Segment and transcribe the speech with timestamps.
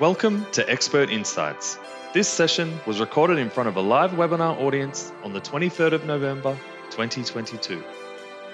[0.00, 1.78] Welcome to Expert Insights.
[2.14, 6.06] This session was recorded in front of a live webinar audience on the 23rd of
[6.06, 7.84] November 2022.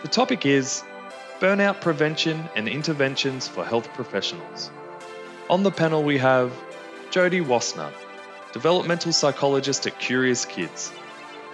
[0.03, 0.83] The topic is
[1.39, 4.73] Burnout Prevention and Interventions for Health Professionals.
[5.49, 6.53] On the panel, we have
[7.13, 7.93] Jody Wasner,
[8.53, 10.91] Developmental Psychologist at Curious Kids,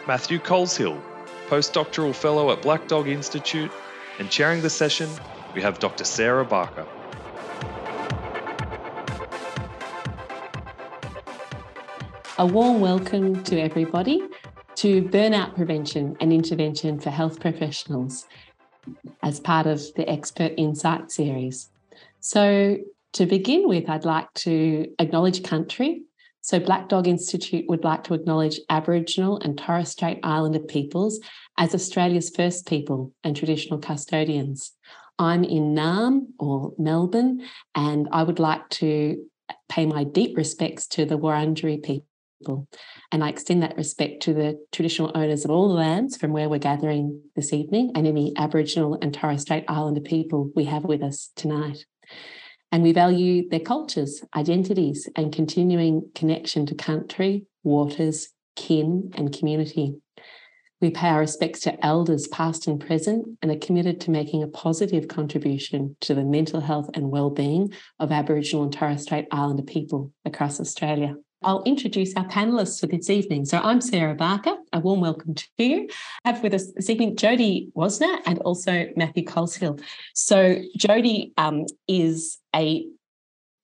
[0.07, 1.03] Matthew Coleshill,
[1.51, 3.71] Postdoctoral Fellow at Black Dog Institute,
[4.19, 5.11] and chairing the session,
[5.55, 6.05] we have Dr.
[6.05, 6.87] Sarah Barker.
[12.43, 14.21] A warm welcome to everybody
[14.75, 18.27] to Burnout Prevention and Intervention for Health Professionals
[19.23, 21.71] as part of the Expert Insight series.
[22.19, 22.79] So,
[23.13, 26.03] to begin with, I'd like to acknowledge country.
[26.41, 31.21] So, Black Dog Institute would like to acknowledge Aboriginal and Torres Strait Islander peoples
[31.59, 34.73] as Australia's first people and traditional custodians.
[35.17, 37.43] I'm in Naarm or Melbourne,
[37.77, 39.25] and I would like to
[39.69, 42.07] pay my deep respects to the Wurundjeri people
[42.43, 42.67] people.
[43.11, 46.49] And I extend that respect to the traditional owners of all the lands from where
[46.49, 51.03] we're gathering this evening and any Aboriginal and Torres Strait Islander people we have with
[51.03, 51.85] us tonight.
[52.71, 59.97] And we value their cultures, identities, and continuing connection to country, waters, kin, and community.
[60.81, 64.49] We pay our respects to elders, past and present, and are committed to making a
[64.49, 70.11] positive contribution to the mental health and well-being of Aboriginal and Torres Strait Islander people
[70.25, 71.15] across Australia.
[71.45, 73.45] I'll introduce our panelists for this evening.
[73.45, 74.55] So I'm Sarah Barker.
[74.73, 75.89] A warm welcome to you.
[76.25, 79.83] I have with us this evening Jody Wasner and also Matthew Coleshill.
[80.15, 82.87] So Jody um, is a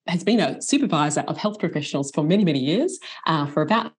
[0.06, 3.93] has been a supervisor of health professionals for many many years, uh, for about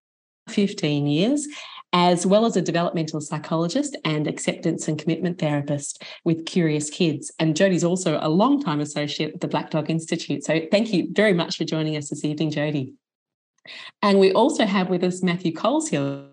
[0.49, 1.47] 15 years,
[1.93, 7.31] as well as a developmental psychologist and acceptance and commitment therapist with Curious Kids.
[7.39, 10.43] And Jody's also a long-time associate at the Black Dog Institute.
[10.43, 12.93] So thank you very much for joining us this evening, Jody.
[14.01, 16.29] And we also have with us Matthew Coleshill.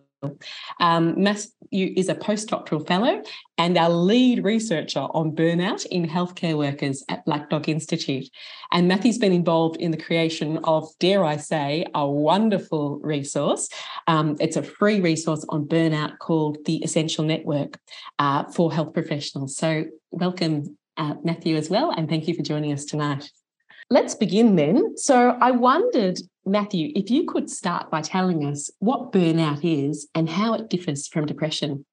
[0.81, 3.23] Um, Matthew is a postdoctoral fellow
[3.59, 8.29] and our lead researcher on burnout in healthcare workers at Black Dog Institute.
[8.73, 13.69] And Matthew's been involved in the creation of, dare I say, a wonderful resource.
[14.07, 17.79] Um, it's a free resource on burnout called the Essential Network
[18.19, 19.57] uh, for health professionals.
[19.57, 21.91] So, welcome, uh, Matthew, as well.
[21.91, 23.31] And thank you for joining us tonight.
[23.89, 24.97] Let's begin then.
[24.97, 30.31] So, I wondered Matthew, if you could start by telling us what burnout is and
[30.31, 31.85] how it differs from depression.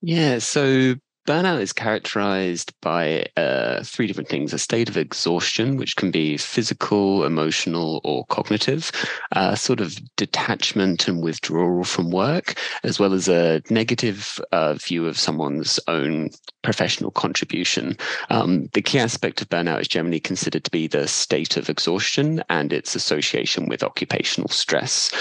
[0.00, 0.94] Yeah, so
[1.28, 6.38] burnout is characterized by uh, three different things a state of exhaustion, which can be
[6.38, 8.90] physical, emotional, or cognitive,
[9.32, 15.06] uh, sort of detachment and withdrawal from work, as well as a negative uh, view
[15.06, 16.30] of someone's own
[16.62, 17.94] professional contribution.
[18.30, 22.42] Um, the key aspect of burnout is generally considered to be the state of exhaustion
[22.48, 25.12] and its association with occupational stress.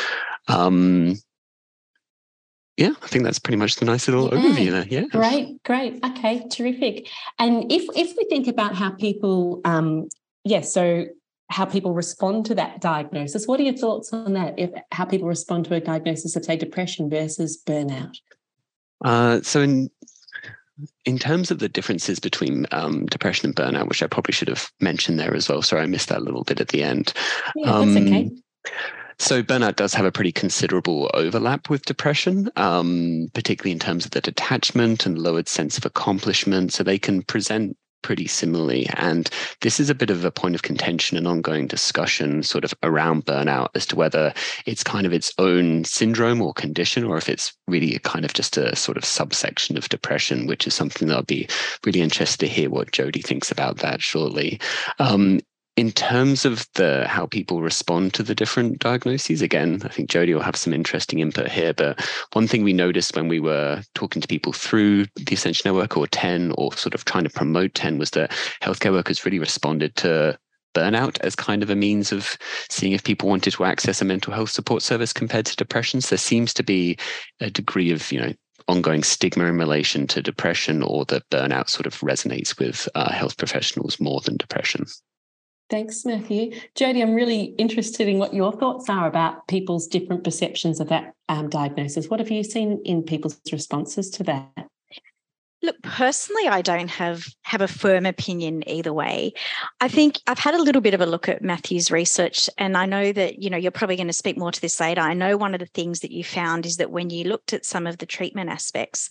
[0.48, 1.16] Um,
[2.78, 4.40] yeah, I think that's pretty much the nice little yeah.
[4.40, 4.86] overview there.
[4.88, 5.08] Yeah.
[5.08, 6.00] Great, great.
[6.06, 7.08] Okay, terrific.
[7.40, 10.08] And if if we think about how people um
[10.44, 11.06] yes, yeah, so
[11.50, 14.60] how people respond to that diagnosis, what are your thoughts on that?
[14.60, 18.16] If how people respond to a diagnosis of say depression versus burnout?
[19.04, 19.90] Uh so in
[21.06, 24.72] in terms of the differences between um, depression and burnout, which I probably should have
[24.80, 25.64] mentioned there as well.
[25.64, 27.14] Sorry, I missed that little bit at the end.
[27.56, 28.32] Yeah, um, that's okay.
[29.20, 34.12] So burnout does have a pretty considerable overlap with depression, um, particularly in terms of
[34.12, 36.72] the detachment and lowered sense of accomplishment.
[36.74, 38.88] So they can present pretty similarly.
[38.96, 39.30] And
[39.62, 43.26] this is a bit of a point of contention and ongoing discussion sort of around
[43.26, 44.34] burnout as to whether
[44.66, 48.34] it's kind of its own syndrome or condition, or if it's really a kind of
[48.34, 51.50] just a sort of subsection of depression, which is something that I'll be
[51.86, 54.62] really interested to hear what Jody thinks about that shortly.
[55.00, 55.40] Um,
[55.78, 60.34] in terms of the how people respond to the different diagnoses again i think jody
[60.34, 62.02] will have some interesting input here but
[62.34, 66.08] one thing we noticed when we were talking to people through the essential network or
[66.08, 68.32] TEN or sort of trying to promote TEN was that
[68.62, 70.38] healthcare workers really responded to
[70.74, 72.38] burnout as kind of a means of
[72.70, 76.02] seeing if people wanted to access a mental health support service compared to depression.
[76.02, 76.98] So there seems to be
[77.40, 78.34] a degree of you know
[78.68, 83.38] ongoing stigma in relation to depression or that burnout sort of resonates with uh, health
[83.38, 84.86] professionals more than depression
[85.70, 86.54] Thanks, Matthew.
[86.76, 91.14] Jody, I'm really interested in what your thoughts are about people's different perceptions of that
[91.28, 92.08] um, diagnosis.
[92.08, 94.68] What have you seen in people's responses to that?
[95.64, 99.34] Look, personally, I don't have have a firm opinion either way.
[99.82, 102.86] I think I've had a little bit of a look at Matthew's research, and I
[102.86, 105.02] know that you know you're probably going to speak more to this later.
[105.02, 107.66] I know one of the things that you found is that when you looked at
[107.66, 109.10] some of the treatment aspects,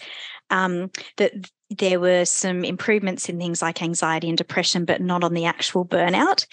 [0.49, 1.33] um, that
[1.71, 5.85] there were some improvements in things like anxiety and depression, but not on the actual
[5.85, 6.47] burnout.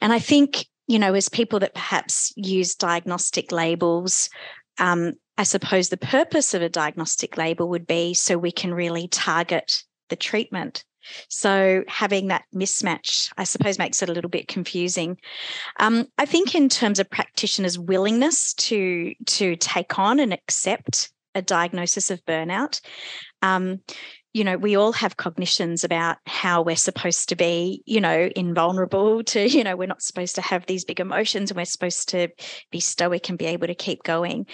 [0.00, 4.30] And I think you know, as people that perhaps use diagnostic labels,
[4.78, 9.06] um, I suppose the purpose of a diagnostic label would be so we can really
[9.06, 10.84] target the treatment.
[11.28, 15.18] So having that mismatch, I suppose, makes it a little bit confusing.
[15.78, 21.42] Um, I think in terms of practitioners' willingness to to take on and accept a
[21.42, 22.80] diagnosis of burnout,
[23.42, 23.80] um,
[24.34, 29.24] you know, we all have cognitions about how we're supposed to be, you know, invulnerable
[29.24, 32.28] to, you know, we're not supposed to have these big emotions and we're supposed to
[32.70, 34.46] be stoic and be able to keep going.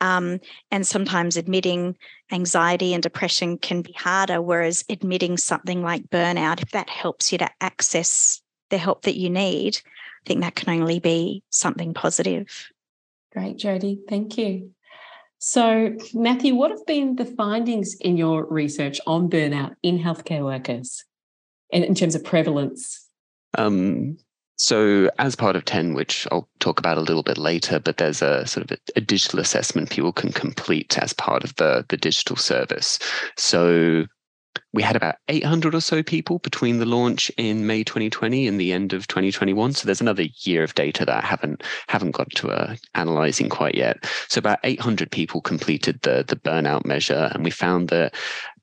[0.00, 0.40] Um,
[0.70, 1.96] and sometimes admitting
[2.32, 7.38] anxiety and depression can be harder, whereas admitting something like burnout, if that helps you
[7.38, 12.68] to access the help that you need, I think that can only be something positive.
[13.32, 14.00] Great, Jody.
[14.08, 14.72] Thank you.
[15.42, 21.02] So, Matthew, what have been the findings in your research on burnout in healthcare workers
[21.70, 23.08] in, terms of prevalence?
[23.56, 24.18] Um,
[24.56, 28.20] so, as part of TEN, which I'll talk about a little bit later, but there's
[28.20, 31.96] a sort of a, a digital assessment people can complete as part of the, the
[31.96, 32.98] digital service.
[33.38, 34.04] So,
[34.72, 38.72] we had about 800 or so people between the launch in May 2020 and the
[38.72, 39.72] end of 2021.
[39.72, 43.74] So there's another year of data that I haven't haven't got to uh, analyzing quite
[43.74, 44.04] yet.
[44.28, 48.14] So about 800 people completed the the burnout measure, and we found that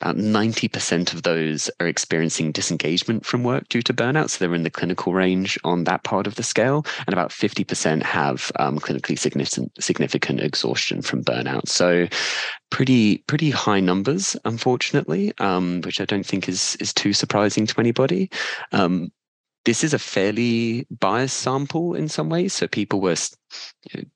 [0.02, 4.30] about 90% of those are experiencing disengagement from work due to burnout.
[4.30, 8.04] So they're in the clinical range on that part of the scale, and about 50%
[8.04, 11.68] have um, clinically significant significant exhaustion from burnout.
[11.68, 12.08] So
[12.70, 17.80] pretty pretty high numbers, unfortunately, um, which I don't think is is too surprising to
[17.80, 18.30] anybody.
[18.72, 19.12] Um,
[19.66, 22.54] this is a fairly biased sample in some ways.
[22.54, 23.16] So people were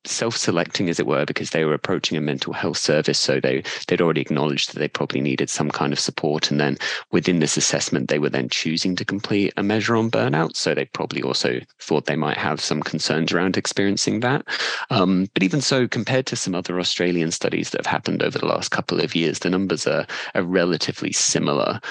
[0.05, 3.19] self-selecting, as it were, because they were approaching a mental health service.
[3.19, 6.77] So they they'd already acknowledged that they probably needed some kind of support, and then
[7.11, 10.55] within this assessment, they were then choosing to complete a measure on burnout.
[10.55, 14.45] So they probably also thought they might have some concerns around experiencing that.
[14.89, 18.47] Um, but even so, compared to some other Australian studies that have happened over the
[18.47, 21.81] last couple of years, the numbers are are relatively similar.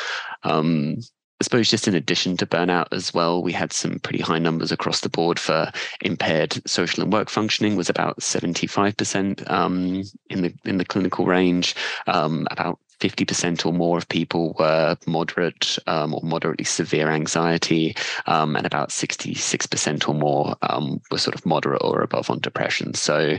[0.45, 0.97] Um,
[1.41, 4.71] I suppose just in addition to burnout as well, we had some pretty high numbers
[4.71, 5.73] across the board for
[6.03, 11.75] impaired social and work functioning was about 75% um, in the in the clinical range.
[12.07, 17.97] Um, about 50% or more of people were moderate um, or moderately severe anxiety,
[18.27, 22.93] um, and about 66% or more um, were sort of moderate or above on depression.
[22.93, 23.39] So,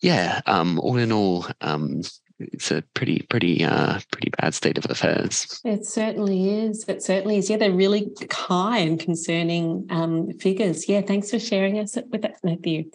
[0.00, 2.00] yeah, um, all in all, um,
[2.38, 5.60] it's a pretty pretty uh pretty bad state of affairs.
[5.64, 6.84] It certainly is.
[6.88, 7.48] It certainly is.
[7.48, 10.88] Yeah they're really high and concerning um figures.
[10.88, 12.90] Yeah thanks for sharing us with that matthew.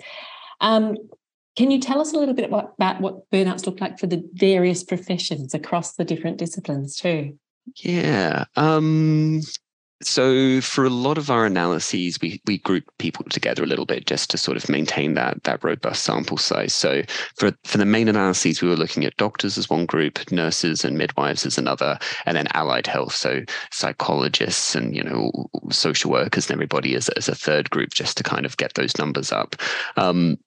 [0.62, 0.96] Um
[1.56, 4.24] can you tell us a little bit about, about what burnouts look like for the
[4.34, 7.38] various professions across the different disciplines too?
[7.78, 9.42] Yeah um
[10.02, 14.06] so for a lot of our analyses, we we group people together a little bit
[14.06, 16.74] just to sort of maintain that that robust sample size.
[16.74, 17.04] So
[17.36, 20.98] for for the main analyses, we were looking at doctors as one group, nurses and
[20.98, 25.32] midwives as another, and then allied health, so psychologists and you know
[25.70, 28.98] social workers and everybody as as a third group, just to kind of get those
[28.98, 29.56] numbers up.
[29.98, 30.38] Um,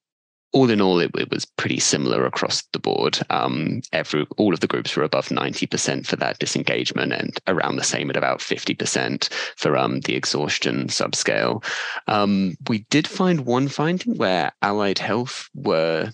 [0.53, 3.19] all in all, it, it, was pretty similar across the board.
[3.31, 7.77] Um, every all of the groups were above ninety percent for that disengagement, and around
[7.77, 11.65] the same at about fifty percent for um, the exhaustion subscale.
[12.07, 16.13] Um, we did find one finding where allied health were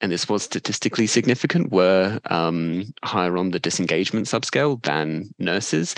[0.00, 5.94] and this was statistically significant, were um, higher on the disengagement subscale than nurses.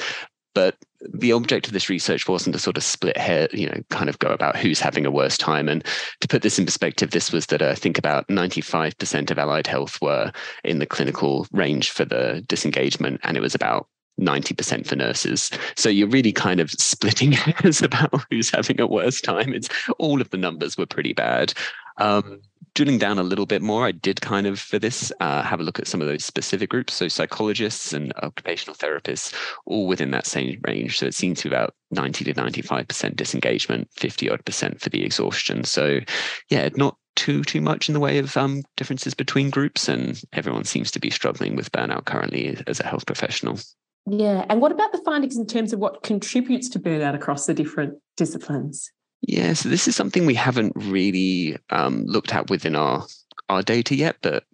[0.54, 4.08] But the object of this research wasn't to sort of split hair, you know, kind
[4.08, 5.68] of go about who's having a worse time.
[5.68, 5.84] And
[6.20, 9.66] to put this in perspective, this was that uh, I think about 95% of allied
[9.66, 10.32] health were
[10.64, 13.86] in the clinical range for the disengagement, and it was about
[14.20, 15.50] 90% for nurses.
[15.76, 19.54] So you're really kind of splitting hairs about who's having a worse time.
[19.54, 21.54] It's all of the numbers were pretty bad.
[22.00, 22.40] Um,
[22.74, 25.62] drilling down a little bit more, I did kind of for this uh, have a
[25.62, 26.94] look at some of those specific groups.
[26.94, 29.34] So psychologists and occupational therapists,
[29.66, 30.98] all within that same range.
[30.98, 35.04] So it seemed to be about 90 to 95% disengagement, 50 odd percent for the
[35.04, 35.64] exhaustion.
[35.64, 36.00] So
[36.48, 40.64] yeah, not too too much in the way of um, differences between groups, and everyone
[40.64, 43.58] seems to be struggling with burnout currently as a health professional.
[44.06, 47.52] Yeah, and what about the findings in terms of what contributes to burnout across the
[47.52, 48.90] different disciplines?
[49.22, 53.06] Yeah, so this is something we haven't really um, looked at within our
[53.48, 54.44] our data yet, but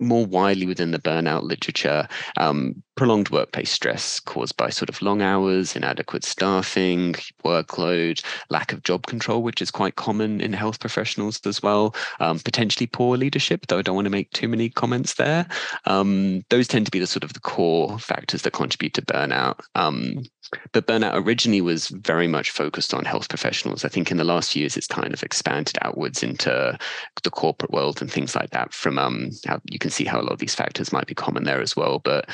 [0.00, 5.22] more widely within the burnout literature, um, prolonged workplace stress caused by sort of long
[5.22, 7.14] hours, inadequate staffing,
[7.44, 12.40] workload, lack of job control, which is quite common in health professionals as well, um,
[12.40, 15.46] potentially poor leadership, though I don't want to make too many comments there.
[15.84, 19.60] Um, those tend to be the sort of the core factors that contribute to burnout.
[19.76, 20.24] Um,
[20.72, 23.84] but burnout originally was very much focused on health professionals.
[23.84, 26.78] I think in the last few years, it's kind of expanded outwards into
[27.22, 28.72] the corporate world and things like that.
[28.72, 31.44] From um, how you can see how a lot of these factors might be common
[31.44, 31.98] there as well.
[31.98, 32.30] But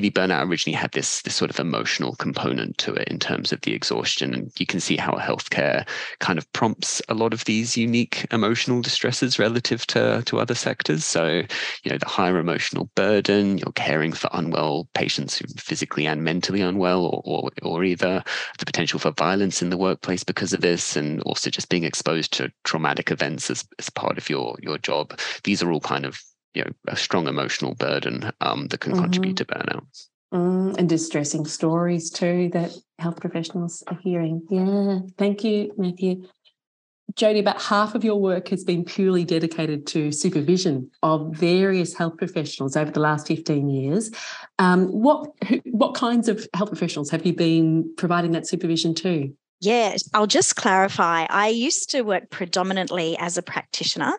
[0.00, 3.74] burnout originally had this this sort of emotional component to it in terms of the
[3.74, 5.86] exhaustion, and you can see how healthcare
[6.20, 11.04] kind of prompts a lot of these unique emotional distresses relative to to other sectors.
[11.04, 11.42] So,
[11.82, 16.22] you know, the higher emotional burden, you're caring for unwell patients who are physically and
[16.24, 18.22] mentally unwell, or, or or, either
[18.58, 22.32] the potential for violence in the workplace because of this, and also just being exposed
[22.32, 25.18] to traumatic events as, as part of your your job.
[25.44, 26.20] These are all kind of
[26.54, 29.02] you know a strong emotional burden um, that can mm-hmm.
[29.02, 30.06] contribute to burnout.
[30.32, 34.42] Mm, and distressing stories too that health professionals are hearing.
[34.50, 36.26] Yeah, thank you, Matthew.
[37.14, 42.16] Jody, about half of your work has been purely dedicated to supervision of various health
[42.16, 44.10] professionals over the last 15 years.
[44.58, 45.30] Um, what,
[45.66, 49.32] what kinds of health professionals have you been providing that supervision to?
[49.64, 51.24] Yeah, I'll just clarify.
[51.30, 54.12] I used to work predominantly as a practitioner,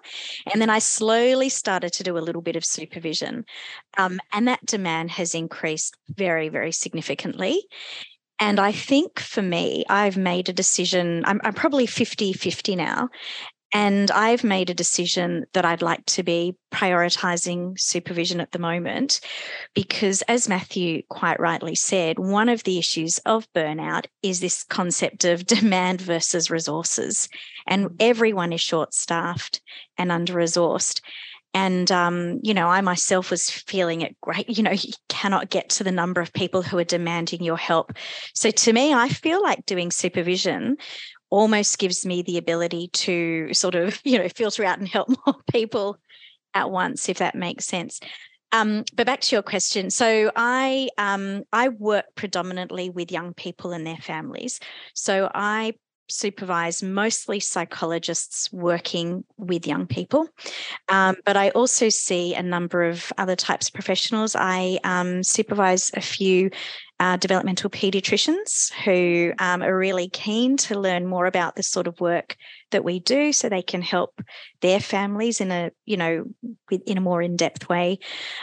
[0.51, 3.45] and then I slowly started to do a little bit of supervision.
[3.99, 7.63] Um, and that demand has increased very, very significantly.
[8.39, 11.23] And I think for me, I've made a decision.
[11.25, 13.09] I'm, I'm probably 50 50 now.
[13.75, 19.19] And I've made a decision that I'd like to be prioritizing supervision at the moment
[19.73, 25.25] because, as Matthew quite rightly said, one of the issues of burnout is this concept
[25.25, 27.27] of demand versus resources.
[27.67, 29.59] And everyone is short staffed
[29.97, 31.01] and under resourced.
[31.53, 34.49] And, um, you know, I myself was feeling it great.
[34.49, 37.91] You know, you cannot get to the number of people who are demanding your help.
[38.33, 40.77] So to me, I feel like doing supervision
[41.35, 45.35] almost gives me the ability to sort of, you know, filter out and help more
[45.51, 45.97] people
[46.53, 47.99] at once, if that makes sense.
[48.51, 49.89] Um, but back to your question.
[49.89, 54.61] So I um, I work predominantly with young people and their families.
[54.93, 55.73] So I
[56.07, 60.27] supervise mostly psychologists working with young people,
[60.89, 64.35] um, but I also see a number of other types of professionals.
[64.35, 66.51] I um, supervise a few
[66.99, 71.99] uh, developmental pediatricians who um, are really keen to learn more about the sort of
[71.99, 72.37] work
[72.71, 74.21] that we do so they can help
[74.61, 76.25] their families in a you know
[76.85, 77.99] in a more in-depth way.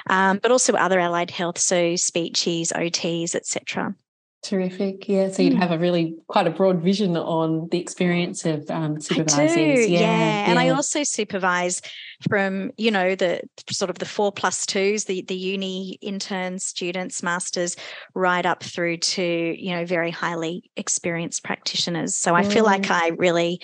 [0.09, 3.95] Um, but also other allied health so speeches ots etc
[4.43, 5.09] Terrific.
[5.09, 5.31] Yeah.
[5.31, 5.61] So you'd hmm.
[5.61, 9.69] have a really quite a broad vision on the experience of um, supervising.
[9.69, 10.01] Yeah, yeah.
[10.01, 10.51] yeah.
[10.51, 11.81] And I also supervise
[12.29, 17.23] from, you know, the sort of the four plus twos, the, the uni interns, students,
[17.23, 17.77] masters,
[18.15, 22.17] right up through to, you know, very highly experienced practitioners.
[22.17, 23.01] So I feel like mm.
[23.01, 23.61] I really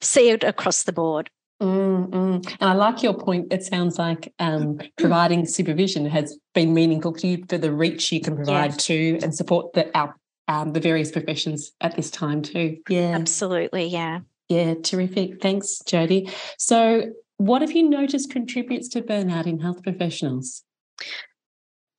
[0.00, 1.28] see it across the board.
[1.62, 2.56] Mm, mm.
[2.60, 3.52] And I like your point.
[3.52, 8.20] It sounds like um, providing supervision has been meaningful to you for the reach you
[8.20, 8.76] can provide yeah.
[8.76, 10.14] to and support the our
[10.48, 12.76] um, the various professions at this time too.
[12.88, 13.86] Yeah, absolutely.
[13.86, 15.40] Yeah, yeah, terrific.
[15.40, 16.30] Thanks, Jody.
[16.58, 20.62] So, what have you noticed contributes to burnout in health professionals?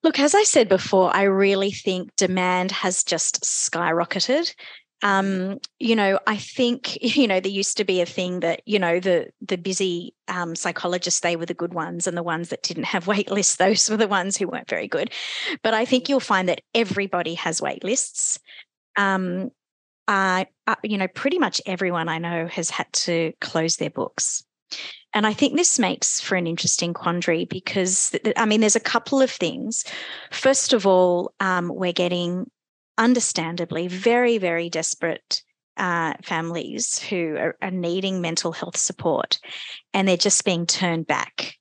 [0.04, 4.54] Look, as I said before, I really think demand has just skyrocketed
[5.02, 8.80] um, you know, I think you know there used to be a thing that you
[8.80, 12.64] know the the busy um, psychologists they were the good ones, and the ones that
[12.64, 15.12] didn't have wait lists those were the ones who weren't very good.
[15.64, 18.40] But I think you'll find that everybody has wait lists.
[18.98, 19.52] Um,
[20.08, 20.46] uh,
[20.84, 24.44] you know, pretty much everyone I know has had to close their books.
[25.14, 29.22] And I think this makes for an interesting quandary because, I mean, there's a couple
[29.22, 29.86] of things.
[30.32, 32.52] First of all, um, we're getting
[32.98, 35.42] understandably very, very desperate
[35.78, 39.40] uh, families who are, are needing mental health support
[39.94, 41.56] and they're just being turned back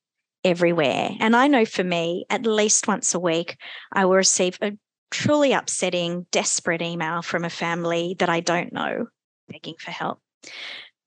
[0.44, 1.10] everywhere.
[1.18, 3.56] And I know for me, at least once a week,
[3.92, 4.72] I will receive a
[5.10, 9.06] truly upsetting, desperate email from a family that I don't know
[9.48, 10.20] begging for help.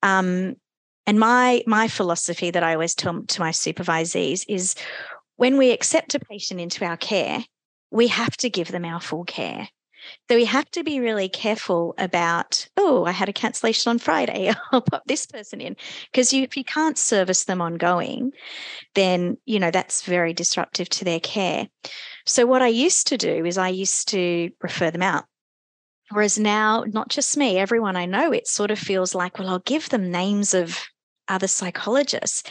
[0.03, 0.55] Um,
[1.05, 4.75] and my my philosophy that I always tell to my supervisees is
[5.37, 7.43] when we accept a patient into our care,
[7.91, 9.69] we have to give them our full care.
[10.29, 14.53] So we have to be really careful about, oh, I had a cancellation on Friday.
[14.71, 15.75] I'll pop this person in.
[16.11, 18.31] Because if you can't service them ongoing,
[18.95, 21.67] then, you know, that's very disruptive to their care.
[22.25, 25.25] So what I used to do is I used to refer them out.
[26.09, 29.59] Whereas now, not just me, everyone I know, it sort of feels like, well, I'll
[29.59, 30.79] give them names of
[31.27, 32.43] other psychologists.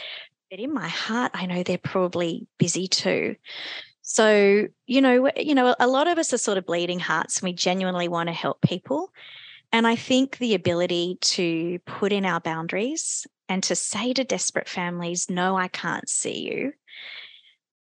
[0.49, 3.35] But in my heart, I know they're probably busy too.
[4.09, 7.49] So, you know, you know, a lot of us are sort of bleeding hearts and
[7.49, 9.11] we genuinely want to help people.
[9.73, 14.69] And I think the ability to put in our boundaries and to say to desperate
[14.69, 16.71] families, no, I can't see you,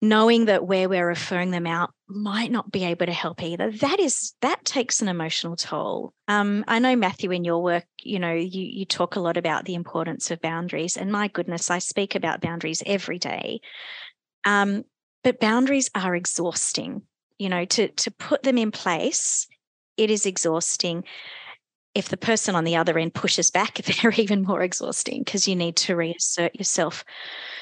[0.01, 3.99] knowing that where we're referring them out might not be able to help either that
[3.99, 8.35] is that takes an emotional toll um, i know matthew in your work you know
[8.35, 12.15] you you talk a lot about the importance of boundaries and my goodness i speak
[12.15, 13.61] about boundaries every day
[14.45, 14.85] um,
[15.25, 17.03] but boundaries are exhausting
[17.39, 19.49] you know to to put them in place
[19.97, 21.05] it is exhausting
[21.95, 25.57] if the person on the other end pushes back, they're even more exhausting because you
[25.57, 27.05] need to reassert yourself.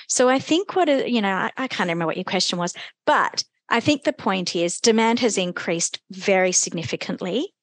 [0.08, 2.74] So I think what, you know, I, I can't remember what your question was,
[3.06, 7.54] but I think the point is demand has increased very significantly.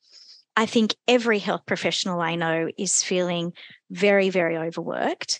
[0.55, 3.53] I think every health professional I know is feeling
[3.91, 5.39] very, very overworked.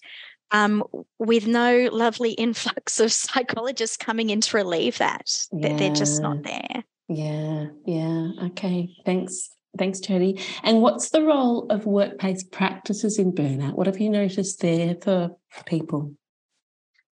[0.51, 0.83] Um,
[1.19, 5.31] with no lovely influx of psychologists coming in to relieve that.
[5.51, 5.75] Yeah.
[5.77, 6.83] They're just not there.
[7.07, 8.29] Yeah, yeah.
[8.45, 8.89] Okay.
[9.05, 9.49] Thanks.
[9.77, 10.41] Thanks, Jody.
[10.63, 13.73] And what's the role of workplace practices in burnout?
[13.73, 15.31] What have you noticed there for
[15.65, 16.13] people?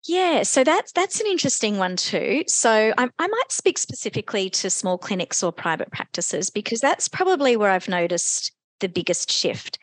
[0.07, 2.43] Yeah, so that's that's an interesting one too.
[2.47, 7.57] So I, I, might speak specifically to small clinics or private practices because that's probably
[7.57, 9.79] where I've noticed the biggest shift.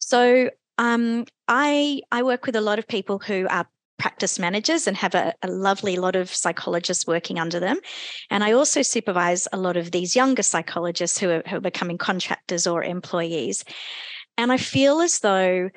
[0.00, 3.68] So um, I I work with a lot of people who are
[3.98, 7.78] practice managers and have a, a, lovely lot of psychologists working under them.
[8.30, 11.98] And I also supervise a lot of these younger psychologists who are, who are becoming
[11.98, 13.64] contractors or employees.
[14.36, 15.70] And I feel as though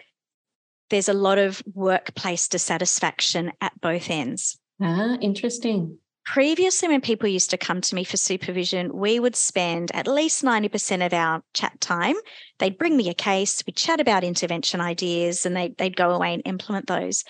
[0.92, 4.60] there's a lot of workplace dissatisfaction at both ends.
[4.80, 5.98] Ah, interesting.
[6.26, 10.44] Previously, when people used to come to me for supervision, we would spend at least
[10.44, 12.16] 90% of our chat time.
[12.60, 16.34] They'd bring me a case, we'd chat about intervention ideas, and they'd, they'd go away
[16.34, 17.24] and implement those.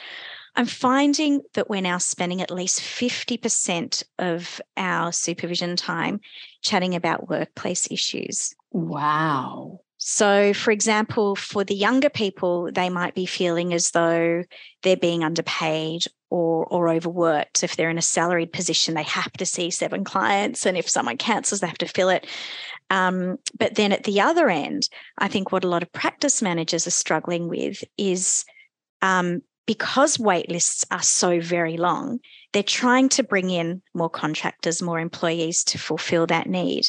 [0.56, 6.20] I'm finding that we're now spending at least 50% of our supervision time
[6.62, 8.54] chatting about workplace issues.
[8.72, 9.80] Wow.
[9.98, 14.44] So, for example, for the younger people, they might be feeling as though
[14.84, 17.64] they're being underpaid or, or overworked.
[17.64, 20.66] If they're in a salaried position, they have to see seven clients.
[20.66, 22.26] And if someone cancels, they have to fill it.
[22.90, 26.88] Um, but then at the other end, I think what a lot of practice managers
[26.88, 28.46] are struggling with is
[29.02, 32.20] um, because wait lists are so very long,
[32.54, 36.86] they're trying to bring in more contractors, more employees to fulfill that need.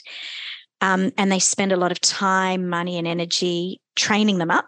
[0.80, 4.66] Um, and they spend a lot of time, money, and energy training them up.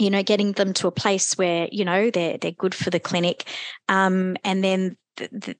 [0.00, 3.00] You know, getting them to a place where you know they're they're good for the
[3.00, 3.44] clinic,
[3.88, 4.96] um, and then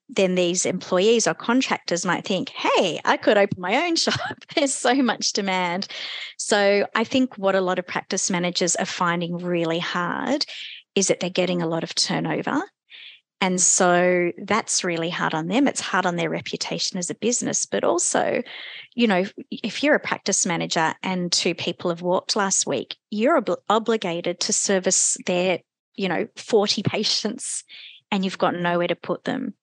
[0.09, 4.18] then these employees or contractors might think, hey, I could open my own shop.
[4.55, 5.87] There's so much demand.
[6.38, 10.46] So I think what a lot of practice managers are finding really hard
[10.94, 12.62] is that they're getting a lot of turnover.
[13.40, 15.66] And so that's really hard on them.
[15.66, 17.64] It's hard on their reputation as a business.
[17.64, 18.42] But also,
[18.94, 23.38] you know, if you're a practice manager and two people have walked last week, you're
[23.38, 25.61] ob- obligated to service their,
[25.94, 27.64] you know, 40 patients
[28.11, 29.55] and you've got nowhere to put them.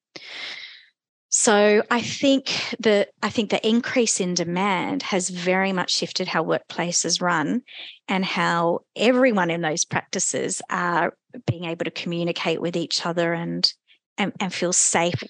[1.30, 2.46] So I think
[2.80, 7.64] the I think the increase in demand has very much shifted how workplaces run
[8.08, 11.14] and how everyone in those practices are
[11.46, 13.72] being able to communicate with each other and
[14.18, 15.22] and, and feel safe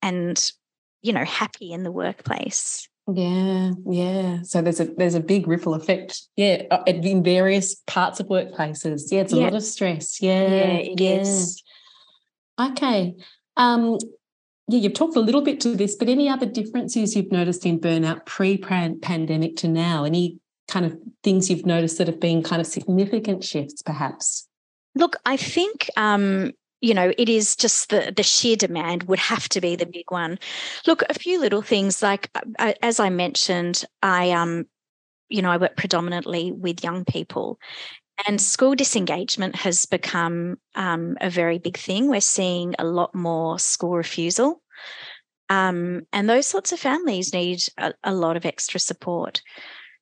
[0.00, 0.52] and
[1.02, 2.88] you know happy in the workplace.
[3.12, 4.42] Yeah, yeah.
[4.42, 6.22] So there's a there's a big ripple effect.
[6.36, 9.02] Yeah, uh, in various parts of workplaces.
[9.10, 9.44] Yeah, it's a yeah.
[9.44, 10.22] lot of stress.
[10.22, 11.20] Yeah, yeah, it yeah.
[11.20, 11.62] is.
[12.58, 13.16] Okay.
[13.56, 13.98] Um,
[14.72, 17.80] yeah, you've talked a little bit to this, but any other differences you've noticed in
[17.80, 20.04] burnout pre pandemic to now?
[20.04, 24.46] Any kind of things you've noticed that have been kind of significant shifts, perhaps?
[24.94, 29.48] Look, I think um, you know it is just the the sheer demand would have
[29.50, 30.38] to be the big one.
[30.86, 34.66] Look, a few little things like uh, as I mentioned, I um,
[35.30, 37.58] you know, I work predominantly with young people,
[38.26, 42.08] and school disengagement has become um, a very big thing.
[42.08, 44.62] We're seeing a lot more school refusal.
[45.48, 49.42] Um, and those sorts of families need a, a, lot of extra support.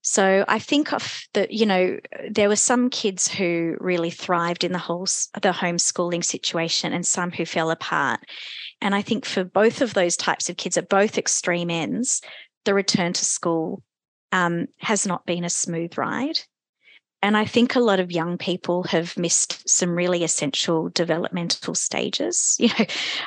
[0.03, 1.99] So I think of the, you know,
[2.31, 7.33] there were some kids who really thrived in the whole the homeschooling situation, and some
[7.33, 8.21] who fell apart.
[8.81, 12.21] And I think for both of those types of kids at both extreme ends,
[12.65, 13.83] the return to school
[14.33, 16.41] um, has not been a smooth ride.
[17.21, 22.57] And I think a lot of young people have missed some really essential developmental stages.
[22.69, 22.85] You know,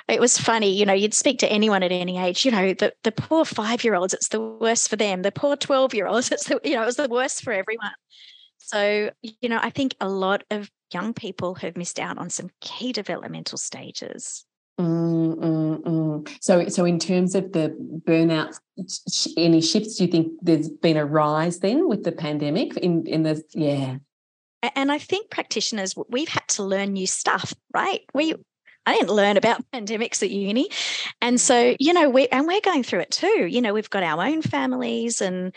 [0.07, 2.93] it was funny, you know, you'd speak to anyone at any age, you know, the,
[3.03, 5.23] the poor five year olds, it's the worst for them.
[5.23, 7.91] The poor 12 year olds, it's the, you know, it was the worst for everyone.
[8.57, 12.49] So, you know, I think a lot of young people have missed out on some
[12.61, 14.45] key developmental stages.
[14.79, 16.37] Mm, mm, mm.
[16.41, 18.59] So, so in terms of the burnouts,
[19.37, 19.97] any shifts?
[19.97, 22.77] Do you think there's been a rise then with the pandemic?
[22.77, 23.97] In in the yeah,
[24.75, 28.01] and I think practitioners we've had to learn new stuff, right?
[28.13, 28.35] We
[28.85, 30.69] I didn't learn about pandemics at uni.
[31.21, 33.47] And so, you know, we and we're going through it too.
[33.47, 35.53] You know, we've got our own families and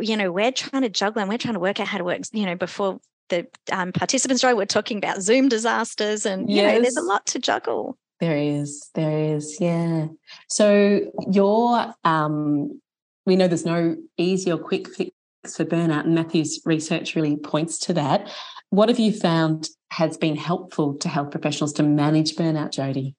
[0.00, 2.20] you know, we're trying to juggle and we're trying to work out how to work,
[2.32, 6.56] you know, before the um, participants joy, we're talking about Zoom disasters and yes.
[6.56, 7.96] you know, there's a lot to juggle.
[8.20, 10.06] There is, there is, yeah.
[10.48, 12.80] So your um
[13.26, 15.12] we know there's no easy or quick fix
[15.54, 18.30] for burnout, and Matthew's research really points to that.
[18.70, 23.14] What have you found has been helpful to health professionals to manage burnout, Jody?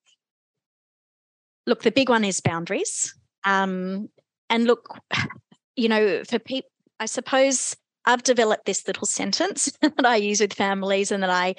[1.66, 3.16] Look, the big one is boundaries.
[3.44, 4.10] Um,
[4.50, 4.98] and look,
[5.76, 10.54] you know, for people, I suppose I've developed this little sentence that I use with
[10.54, 11.56] families and that I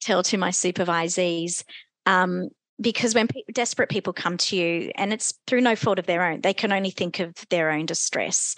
[0.00, 1.64] tell to my supervisees.
[2.06, 2.48] Um,
[2.80, 6.24] because when pe- desperate people come to you, and it's through no fault of their
[6.24, 8.56] own, they can only think of their own distress.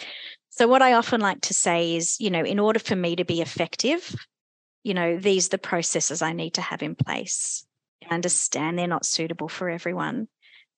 [0.50, 3.24] So, what I often like to say is, you know, in order for me to
[3.24, 4.14] be effective,
[4.84, 7.64] you know, these are the processes I need to have in place.
[8.08, 10.28] I understand they're not suitable for everyone.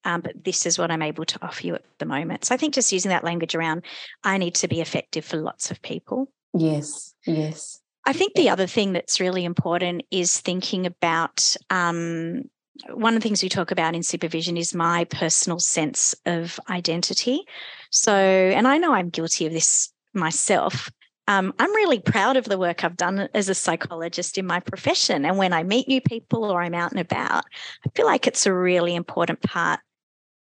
[0.06, 2.44] Um, but this is what I'm able to offer you at the moment.
[2.44, 3.86] So I think just using that language around,
[4.22, 6.28] I need to be effective for lots of people.
[6.52, 7.80] Yes, yes.
[8.06, 12.42] I think the other thing that's really important is thinking about um,
[12.90, 17.44] one of the things we talk about in supervision is my personal sense of identity.
[17.90, 20.90] So, and I know I'm guilty of this myself
[21.26, 25.24] um, I'm really proud of the work I've done as a psychologist in my profession.
[25.24, 27.44] And when I meet new people or I'm out and about,
[27.86, 29.80] I feel like it's a really important part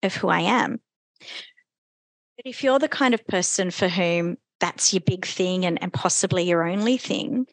[0.02, 0.80] of who I am.
[2.36, 5.92] But if you're the kind of person for whom that's your big thing and, and
[5.92, 7.46] possibly your only thing,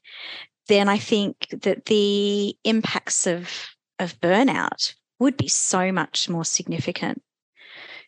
[0.68, 3.50] then I think that the impacts of,
[4.02, 7.22] of burnout would be so much more significant.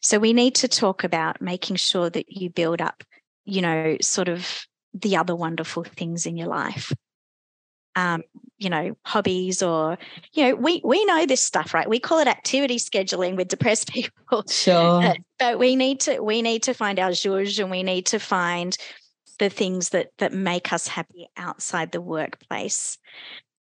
[0.01, 3.03] So we need to talk about making sure that you build up,
[3.45, 6.91] you know, sort of the other wonderful things in your life.
[7.95, 8.23] Um,
[8.57, 9.97] you know, hobbies or,
[10.33, 11.87] you know, we we know this stuff, right?
[11.87, 14.43] We call it activity scheduling with depressed people.
[14.49, 15.13] Sure.
[15.39, 18.75] but we need to we need to find our zhuzh and we need to find
[19.39, 22.97] the things that that make us happy outside the workplace.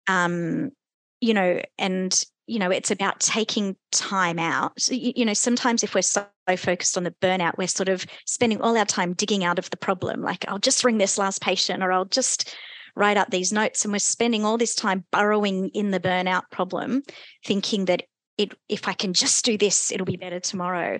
[0.08, 0.72] Um,
[1.20, 4.72] you know, and you know, it's about taking time out.
[4.88, 6.26] You, you, know, sometimes if we're so
[6.56, 9.76] focused on the burnout, we're sort of spending all our time digging out of the
[9.76, 10.22] problem.
[10.22, 12.54] Like, I'll just ring this last patient or I'll just
[12.96, 13.84] write up these notes.
[13.84, 17.02] And we're spending all this time burrowing in the burnout problem,
[17.44, 18.04] thinking that
[18.38, 20.98] it, if I can just do this, it'll be better tomorrow.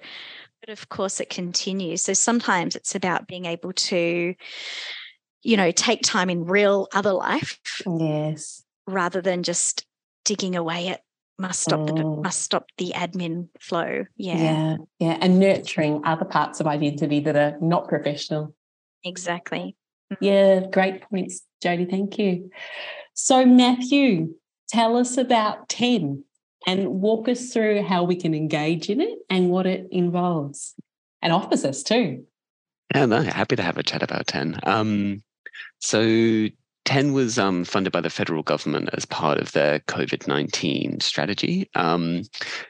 [0.61, 2.03] But of course, it continues.
[2.03, 4.35] So sometimes it's about being able to,
[5.43, 7.59] you know, take time in real other life.
[7.87, 8.63] Yes.
[8.87, 9.87] Rather than just
[10.29, 11.01] digging away at
[11.39, 12.23] must stop the mm.
[12.23, 14.05] must stop the admin flow.
[14.17, 14.37] Yeah.
[14.37, 18.55] Yeah yeah and nurturing other parts of identity that are not professional.
[19.05, 19.75] Exactly.
[20.13, 20.25] Mm-hmm.
[20.25, 22.51] yeah great points jody thank you.
[23.15, 24.35] So matthew
[24.69, 26.25] tell us about TEN
[26.67, 30.75] and walk us through how we can engage in it and what it involves.
[31.23, 32.25] And offers us too.
[32.95, 35.23] Yeah no happy to have a chat about TEN um
[35.79, 36.49] so
[36.89, 41.69] TEN was um, funded by the federal government as part of their COVID 19 strategy.
[41.75, 42.23] Um,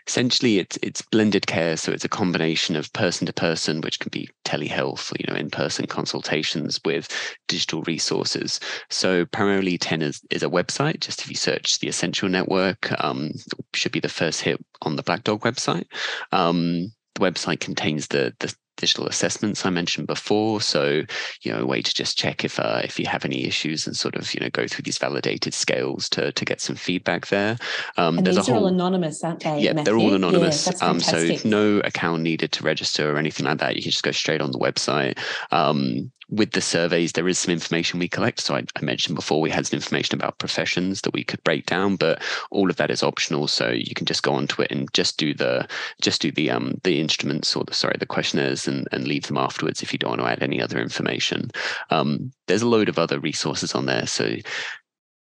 [0.08, 1.76] essentially, it's, it's blended care.
[1.76, 5.50] So it's a combination of person to person, which can be telehealth, you know, in
[5.50, 7.08] person consultations with
[7.46, 8.58] digital resources.
[8.90, 10.98] So primarily, TEN is, is a website.
[10.98, 13.30] Just if you search the Essential Network, um,
[13.72, 15.86] should be the first hit on the Black Dog website.
[16.32, 20.60] Um, the website contains the, the digital assessments I mentioned before.
[20.60, 21.02] So,
[21.42, 23.96] you know, a way to just check if uh, if you have any issues and
[23.96, 27.58] sort of you know go through these validated scales to to get some feedback there.
[27.96, 29.60] Um, and there's these a whole, are all anonymous, aren't they?
[29.60, 29.84] Yeah, Matthew?
[29.84, 30.66] they're all anonymous.
[30.66, 33.76] Yeah, um, so no account needed to register or anything like that.
[33.76, 35.18] You can just go straight on the website.
[35.50, 38.40] Um, with the surveys, there is some information we collect.
[38.40, 41.66] So I, I, mentioned before we had some information about professions that we could break
[41.66, 43.48] down, but all of that is optional.
[43.48, 45.66] So you can just go onto it and just do the
[46.02, 49.38] just do the um the instruments or the sorry the questionnaires and, and leave them
[49.38, 51.50] afterwards if you don't want to add any other information.
[51.90, 54.06] Um, there's a load of other resources on there.
[54.06, 54.36] So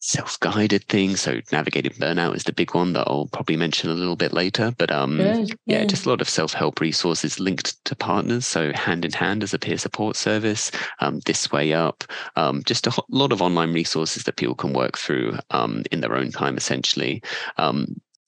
[0.08, 1.20] self-guided things.
[1.20, 4.74] So navigating burnout is the big one that I'll probably mention a little bit later.
[4.78, 8.46] But um, yeah, yeah, just a lot of self-help resources linked to partners.
[8.46, 12.06] So hand in hand as a peer support service, um, this way up,
[12.38, 16.16] um, just a lot of online resources that people can work through um, in their
[16.16, 17.22] own time, essentially.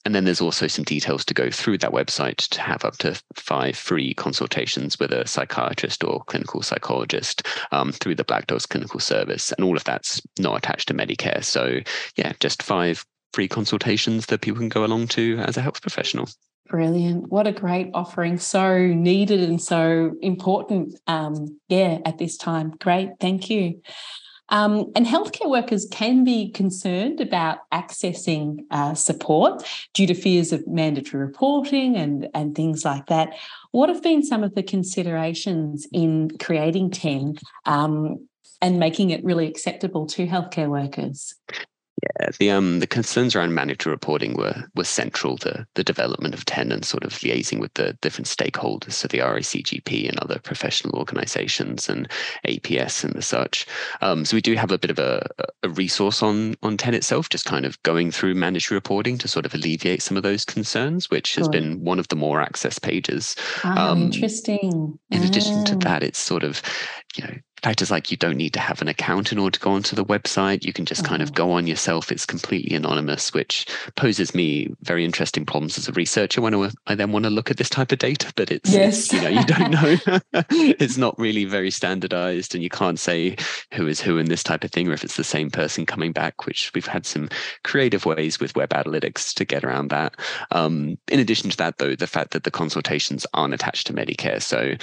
[0.04, 3.20] And then there's also some details to go through that website to have up to
[3.34, 9.00] five free consultations with a psychiatrist or clinical psychologist um, through the Black Dogs Clinical
[9.00, 9.52] Service.
[9.52, 11.44] And all of that's not attached to Medicare.
[11.44, 11.80] So,
[12.16, 16.28] yeah, just five free consultations that people can go along to as a health professional.
[16.68, 17.30] Brilliant.
[17.30, 18.38] What a great offering.
[18.38, 20.94] So needed and so important.
[21.08, 22.70] Um, yeah, at this time.
[22.78, 23.10] Great.
[23.18, 23.80] Thank you.
[24.50, 29.62] Um, and healthcare workers can be concerned about accessing uh, support
[29.94, 33.34] due to fears of mandatory reporting and, and things like that.
[33.70, 38.26] What have been some of the considerations in creating TEN um,
[38.60, 41.34] and making it really acceptable to healthcare workers?
[42.02, 46.46] Yeah, the um the concerns around mandatory reporting were were central to the development of
[46.46, 50.98] TEN and sort of liaising with the different stakeholders, so the RACGP and other professional
[50.98, 52.10] organisations and
[52.46, 53.66] APS and the such.
[54.00, 55.26] Um, so we do have a bit of a,
[55.62, 59.44] a resource on on TEN itself, just kind of going through mandatory reporting to sort
[59.44, 63.36] of alleviate some of those concerns, which has been one of the more accessed pages.
[63.62, 64.98] Ah, um, interesting.
[65.10, 65.78] In addition to ah.
[65.80, 66.62] that, it's sort of
[67.16, 69.70] you know factors like you don't need to have an account in order to go
[69.72, 70.64] onto the website.
[70.64, 71.34] You can just kind of oh.
[71.34, 72.10] go on yourself.
[72.10, 76.54] It's completely anonymous, which poses me very interesting problems as a researcher when
[76.86, 78.32] I, then want to look at this type of data.
[78.36, 79.04] But it's, yes.
[79.04, 79.98] It's, you know, you don't know.
[80.50, 83.36] it's not really very standardized, and you can't say
[83.74, 86.12] who is who in this type of thing, or if it's the same person coming
[86.12, 86.46] back.
[86.46, 87.28] Which we've had some
[87.64, 90.14] creative ways with web analytics to get around that.
[90.50, 94.42] Um, in addition to that, though, the fact that the consultations aren't attached to Medicare,
[94.42, 94.74] so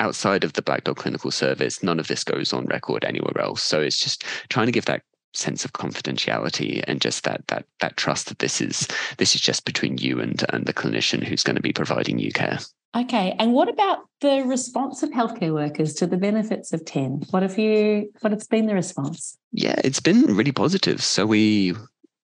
[0.00, 3.62] outside of the Black Dog Clinical Service, none of this goes on record anywhere else.
[3.62, 5.02] So it's just trying to give that
[5.34, 9.64] sense of confidentiality and just that that that trust that this is this is just
[9.64, 12.58] between you and and the clinician who's going to be providing you care.
[12.96, 17.22] Okay, and what about the response of healthcare workers to the benefits of TEN?
[17.30, 19.36] What have you what has been the response?
[19.52, 21.02] Yeah, it's been really positive.
[21.02, 21.74] So we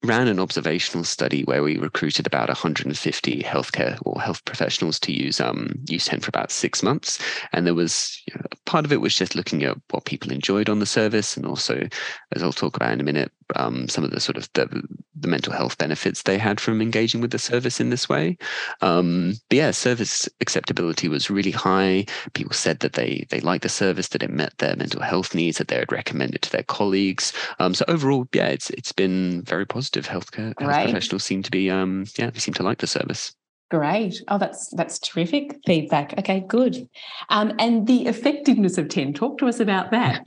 [0.05, 5.41] ran an observational study where we recruited about 150 healthcare or health professionals to use
[5.41, 7.19] um, use TEN for about six months.
[7.53, 10.69] And there was you know, part of it was just looking at what people enjoyed
[10.69, 11.89] on the service, and also,
[12.35, 14.67] as I'll talk about in a minute, um, some of the sort of the,
[15.15, 18.37] the mental health benefits they had from engaging with the service in this way.
[18.81, 22.07] Um, but yeah, service acceptability was really high.
[22.35, 25.59] People said that they they liked the service, that it met their mental health needs,
[25.59, 27.33] that they would recommend it to their colleagues.
[27.59, 30.07] Um, so overall, yeah, it's it's been very positive.
[30.07, 30.85] Healthcare health right.
[30.85, 33.35] professionals seem to be um, yeah, they seem to like the service.
[33.71, 34.23] Great.
[34.29, 36.17] Oh, that's that's terrific feedback.
[36.19, 36.89] Okay, good.
[37.31, 39.13] Um, and the effectiveness of TEN.
[39.15, 40.23] Talk to us about that.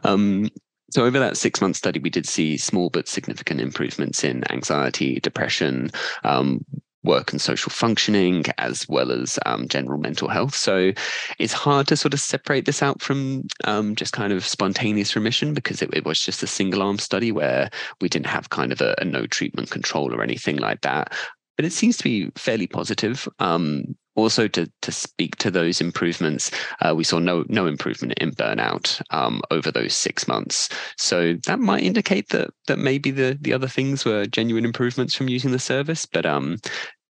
[0.04, 0.50] um,
[0.92, 5.20] so, over that six month study, we did see small but significant improvements in anxiety,
[5.20, 5.90] depression,
[6.22, 6.66] um,
[7.02, 10.54] work and social functioning, as well as um, general mental health.
[10.54, 10.92] So,
[11.38, 15.54] it's hard to sort of separate this out from um, just kind of spontaneous remission
[15.54, 17.70] because it, it, was just a single arm study where
[18.02, 21.10] we didn't have kind of a, a no treatment control or anything like that
[21.56, 23.28] but it seems to be fairly positive.
[23.38, 28.32] Um, also, to to speak to those improvements, uh, we saw no no improvement in
[28.32, 30.68] burnout um, over those six months.
[30.98, 35.28] So that might indicate that that maybe the the other things were genuine improvements from
[35.28, 36.04] using the service.
[36.04, 36.58] But um,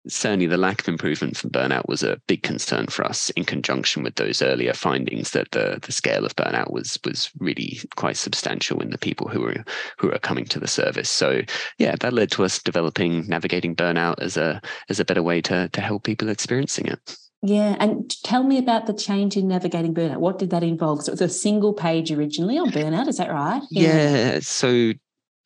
[0.08, 4.02] certainly the lack of improvement from burnout was a big concern for us in conjunction
[4.02, 8.80] with those earlier findings that the, the scale of burnout was was really quite substantial
[8.80, 9.64] in the people who were
[9.98, 11.42] who are coming to the service so
[11.78, 15.68] yeah that led to us developing navigating burnout as a as a better way to
[15.68, 20.18] to help people experiencing it yeah, and tell me about the change in navigating burnout.
[20.18, 21.02] What did that involve?
[21.02, 23.60] So it was a single page originally on burnout, is that right?
[23.68, 24.34] Yeah.
[24.34, 24.92] yeah so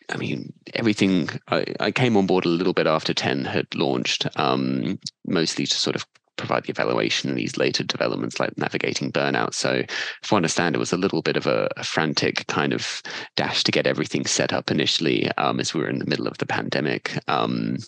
[0.09, 1.29] I mean, everything.
[1.49, 5.77] I, I, came on board a little bit after TEN had launched, um, mostly to
[5.77, 9.55] sort of provide the evaluation of these later developments like navigating burnout.
[9.55, 9.83] So,
[10.23, 13.03] if I understand, it was a little bit of a, a frantic kind of
[13.37, 16.39] dash to get everything set up initially um, as we were in the middle of
[16.39, 17.19] the pandemic.
[17.27, 17.79] Um,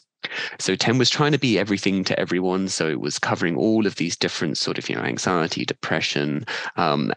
[0.58, 2.68] so TEN was trying to be everything to everyone.
[2.68, 6.44] So it was covering all of these different sort of, you know, anxiety, depression,
[6.76, 7.12] um,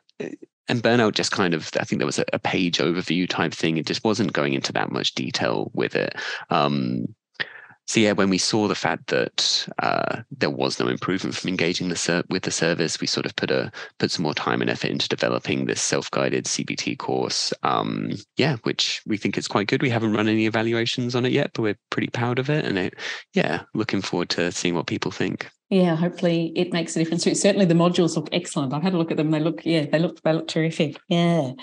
[0.72, 3.78] and burnout just kind of i think there was a, a, page overview type thing.
[3.78, 6.16] It just wasn't going into that much detail with it.
[6.50, 7.14] Um,
[7.88, 11.90] so yeah when we saw the fact that uh, there was no improvement from engaging
[11.90, 14.70] the ser- with the service we sort of put a put some more time and
[14.70, 17.54] effort into developing this self-guided cbt course.
[17.64, 19.82] Um, yeah which we think is quite good.
[19.82, 22.66] We haven't run any evaluations on it yet but we're pretty proud of it.
[22.66, 22.94] And it
[23.34, 27.24] yeah looking forward to seeing what people think yeah, hopefully it makes a difference.
[27.24, 28.74] Certainly the modules look excellent.
[28.74, 29.32] I've had a look at them.
[29.32, 30.98] They look, yeah, they look they look terrific.
[31.08, 31.54] Yeah.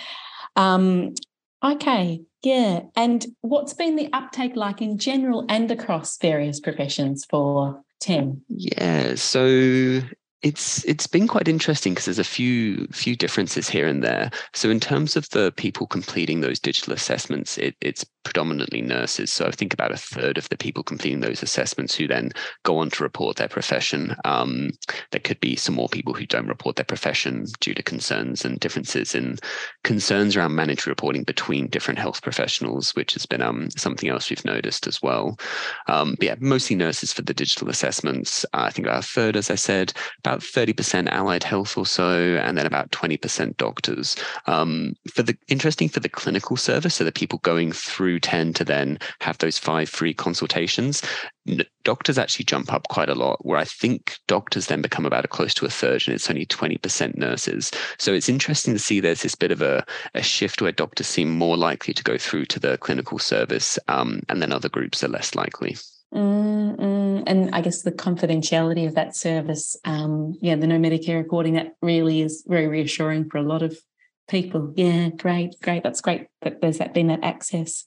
[0.57, 1.15] Um,
[1.63, 2.23] okay.
[2.43, 2.81] Yeah.
[2.97, 8.41] And what's been the uptake like in general and across various professions for TEN?
[8.49, 9.15] Yeah.
[9.17, 10.01] So
[10.43, 14.31] it's it's been quite interesting because there's a few few differences here and there.
[14.55, 19.33] So in terms of the people completing those digital assessments, it, it's predominantly nurses.
[19.33, 22.31] So I think about a third of the people completing those assessments who then
[22.65, 24.15] go on to report their profession.
[24.25, 24.71] Um,
[25.11, 28.61] there could be some more people who don't report their profession due to concerns and
[28.61, 29.39] differences in
[29.83, 34.45] concerns around mandatory reporting between different health professionals, which has been um, something else we've
[34.45, 35.37] noticed as well.
[35.89, 38.45] Um, but yeah, mostly nurses for the digital assessments.
[38.53, 39.93] Uh, I think about a third, as I said
[40.29, 44.15] about 30% allied health or so, and then about 20% doctors.
[44.47, 48.65] Um, for the interesting for the clinical service, so the people going through tend to
[48.65, 51.03] then have those five free consultations.
[51.85, 55.29] Doctors actually jump up quite a lot, where I think doctors then become about a
[55.29, 57.71] close to a third, and it's only 20% nurses.
[57.97, 59.83] So it's interesting to see there's this bit of a,
[60.15, 64.21] a shift where doctors seem more likely to go through to the clinical service, um,
[64.29, 65.77] and then other groups are less likely.
[66.15, 67.23] Mm-mm.
[67.27, 71.75] And I guess the confidentiality of that service, um, yeah, the no Medicare reporting, that
[71.83, 73.79] really is very reassuring for a lot of
[74.29, 74.73] people.
[74.77, 75.83] Yeah, great, great.
[75.83, 77.85] That's great that there's that been that access.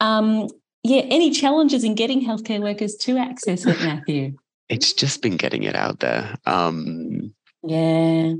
[0.00, 0.48] Um,
[0.82, 4.36] yeah, any challenges in getting healthcare workers to access it, Matthew?
[4.70, 6.36] It's just been getting it out there.
[6.46, 8.32] Um, yeah.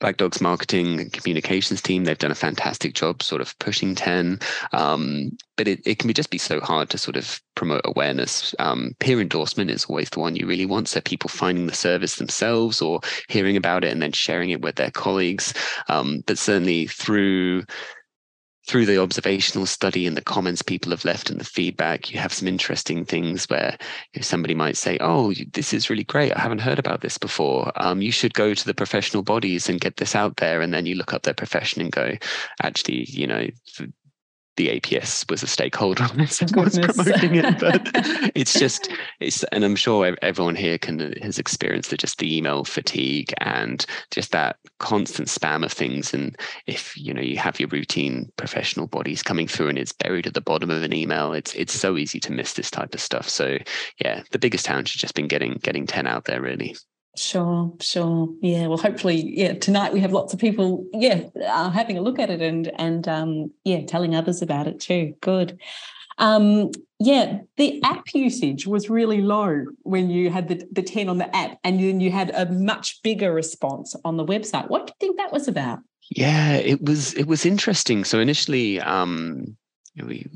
[0.00, 4.38] Black Dogs marketing and communications team, they've done a fantastic job sort of pushing TEN.
[4.72, 8.54] Um, but it, it can be just be so hard to sort of promote awareness.
[8.58, 10.88] Um, peer endorsement is always the one you really want.
[10.88, 14.76] So people finding the service themselves or hearing about it and then sharing it with
[14.76, 15.54] their colleagues.
[15.88, 17.64] Um, but certainly through
[18.66, 22.32] through the observational study and the comments people have left and the feedback, you have
[22.32, 23.76] some interesting things where
[24.20, 26.32] somebody might say, "Oh, this is really great.
[26.32, 27.72] I haven't heard about this before.
[27.76, 30.86] Um, you should go to the professional bodies and get this out there." And then
[30.86, 32.16] you look up their profession and go,
[32.62, 33.48] "Actually, you know,
[34.56, 37.58] the APS was a stakeholder on this and oh, was promoting it.
[37.58, 37.90] But
[38.34, 38.88] it's just
[39.20, 43.84] it's and I'm sure everyone here can has experienced the, just the email fatigue and
[44.10, 46.14] just that constant spam of things.
[46.14, 46.36] And
[46.66, 50.34] if you know you have your routine professional bodies coming through and it's buried at
[50.34, 53.28] the bottom of an email, it's it's so easy to miss this type of stuff.
[53.28, 53.58] So
[54.00, 56.76] yeah, the biggest challenge has just been getting getting TEN out there really.
[57.16, 58.28] Sure, sure.
[58.40, 58.66] Yeah.
[58.66, 59.54] Well, hopefully, yeah.
[59.54, 63.06] Tonight we have lots of people, yeah, uh, having a look at it and and
[63.06, 65.14] um, yeah, telling others about it too.
[65.20, 65.60] Good.
[66.18, 71.18] Um, yeah, the app usage was really low when you had the, the TEN on
[71.18, 74.68] the app, and then you had a much bigger response on the website.
[74.68, 75.80] What do you think that was about?
[76.10, 78.04] Yeah, it was it was interesting.
[78.04, 79.56] So initially, um,
[79.96, 80.26] we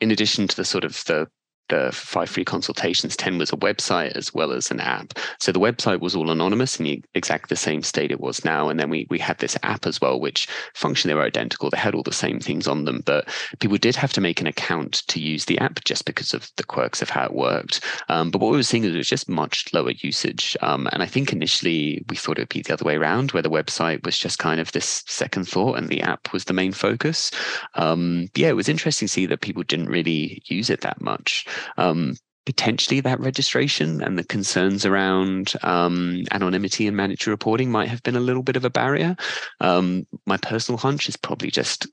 [0.00, 1.28] in addition to the sort of the
[1.68, 5.18] the five free consultations TEN was a website as well as an app.
[5.38, 8.68] So the website was all anonymous in exactly the same state it was now.
[8.68, 11.70] And then we we had this app as well which functionally were identical.
[11.70, 13.28] They had all the same things on them but
[13.60, 16.64] people did have to make an account to use the app just because of the
[16.64, 17.80] quirks of how it worked.
[18.08, 20.56] Um, but what we were seeing is it was just much lower usage.
[20.60, 23.42] Um, and i think initially we thought it would be the other way around where
[23.42, 26.72] the website was just kind of this second thought and the app was the main
[26.72, 27.30] focus.
[27.74, 31.46] Um, yeah it was interesting to see that people didn't really use it that much
[31.76, 32.14] um,
[32.46, 38.16] potentially that registration and the concerns around um, anonymity and mandatory reporting might have been
[38.16, 39.16] a little bit of a barrier.
[39.60, 41.86] Um, my personal hunch is probably just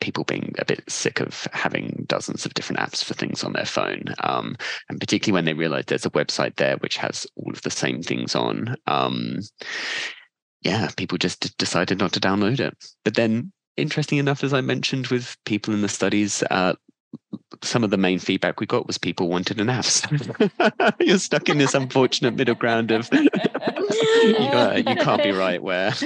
[0.00, 3.66] people being a bit sick of having dozens of different apps for things on their
[3.66, 4.04] phone.
[4.20, 4.56] Um,
[4.88, 8.02] and particularly when they realize there's a website there which has all of the same
[8.02, 8.76] things on.
[8.86, 9.40] Um,
[10.62, 12.74] yeah, people just decided not to download it.
[13.04, 16.74] But then interesting enough, as I mentioned with people in the studies, uh,
[17.62, 19.84] some of the main feedback we got was people wanted an app.
[19.84, 20.08] So
[21.00, 25.92] you're stuck in this unfortunate middle ground of you, uh, you can't be right where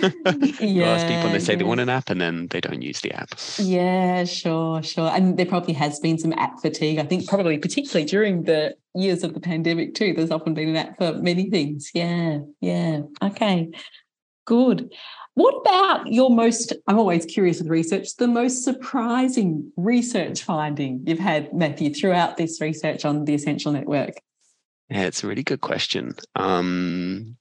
[0.60, 3.00] you ask people and they say they want an app and then they don't use
[3.00, 3.30] the app.
[3.58, 5.10] Yeah, sure, sure.
[5.10, 6.98] And there probably has been some app fatigue.
[6.98, 10.14] I think probably particularly during the years of the pandemic too.
[10.14, 11.90] There's often been an app for many things.
[11.94, 13.02] Yeah, yeah.
[13.22, 13.70] Okay,
[14.44, 14.92] good.
[15.34, 21.18] What about your most, I'm always curious with research, the most surprising research finding you've
[21.18, 24.14] had, Matthew, throughout this research on the Essential Network?
[24.90, 26.14] Yeah, it's a really good question.
[26.36, 27.36] Um,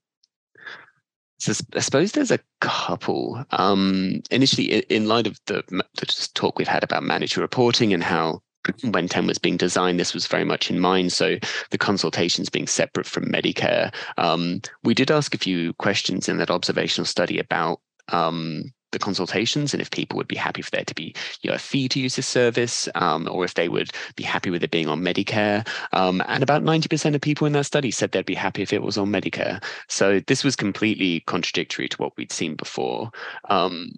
[1.38, 3.44] so I suppose there's a couple.
[3.52, 8.42] Um, initially, in light of the, the talk we've had about mandatory reporting and how
[8.84, 11.14] when TEN was being designed, this was very much in mind.
[11.14, 11.38] So
[11.72, 13.94] the consultations being separate from Medicare.
[14.18, 19.74] Um, we did ask a few questions in that observational study about um, the consultations
[19.74, 22.00] and if people would be happy for there to be you know, a fee to
[22.00, 25.68] use this service um, or if they would be happy with it being on Medicare.
[25.92, 28.84] Um, and about 90% of people in that study said they'd be happy if it
[28.84, 29.62] was on Medicare.
[29.90, 33.12] So this was completely contradictory to what we'd seen before.
[33.50, 33.92] Um,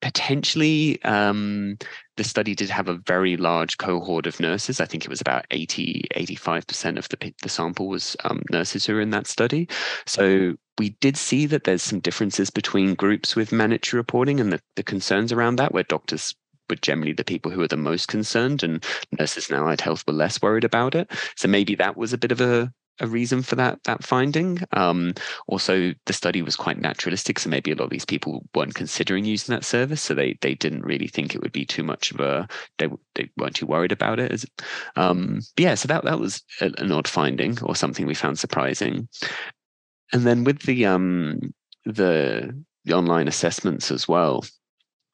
[0.00, 1.76] potentially um,
[2.16, 4.80] the study did have a very large cohort of nurses.
[4.80, 8.94] I think it was about 80, 85% of the, the sample was um, nurses who
[8.94, 9.68] were in that study.
[10.06, 14.60] So we did see that there's some differences between groups with mandatory reporting and the,
[14.76, 16.34] the concerns around that, where doctors
[16.68, 18.84] were generally the people who were the most concerned and
[19.18, 21.10] nurses in allied health were less worried about it.
[21.36, 24.60] So maybe that was a bit of a a reason for that that finding.
[24.72, 25.14] Um,
[25.46, 29.24] also, the study was quite naturalistic, so maybe a lot of these people weren't considering
[29.24, 32.20] using that service, so they they didn't really think it would be too much of
[32.20, 32.48] a
[32.78, 34.44] they they weren't too worried about it.
[34.96, 39.08] Um, but yeah, so that that was an odd finding or something we found surprising.
[40.12, 41.40] And then with the um
[41.84, 44.44] the the online assessments as well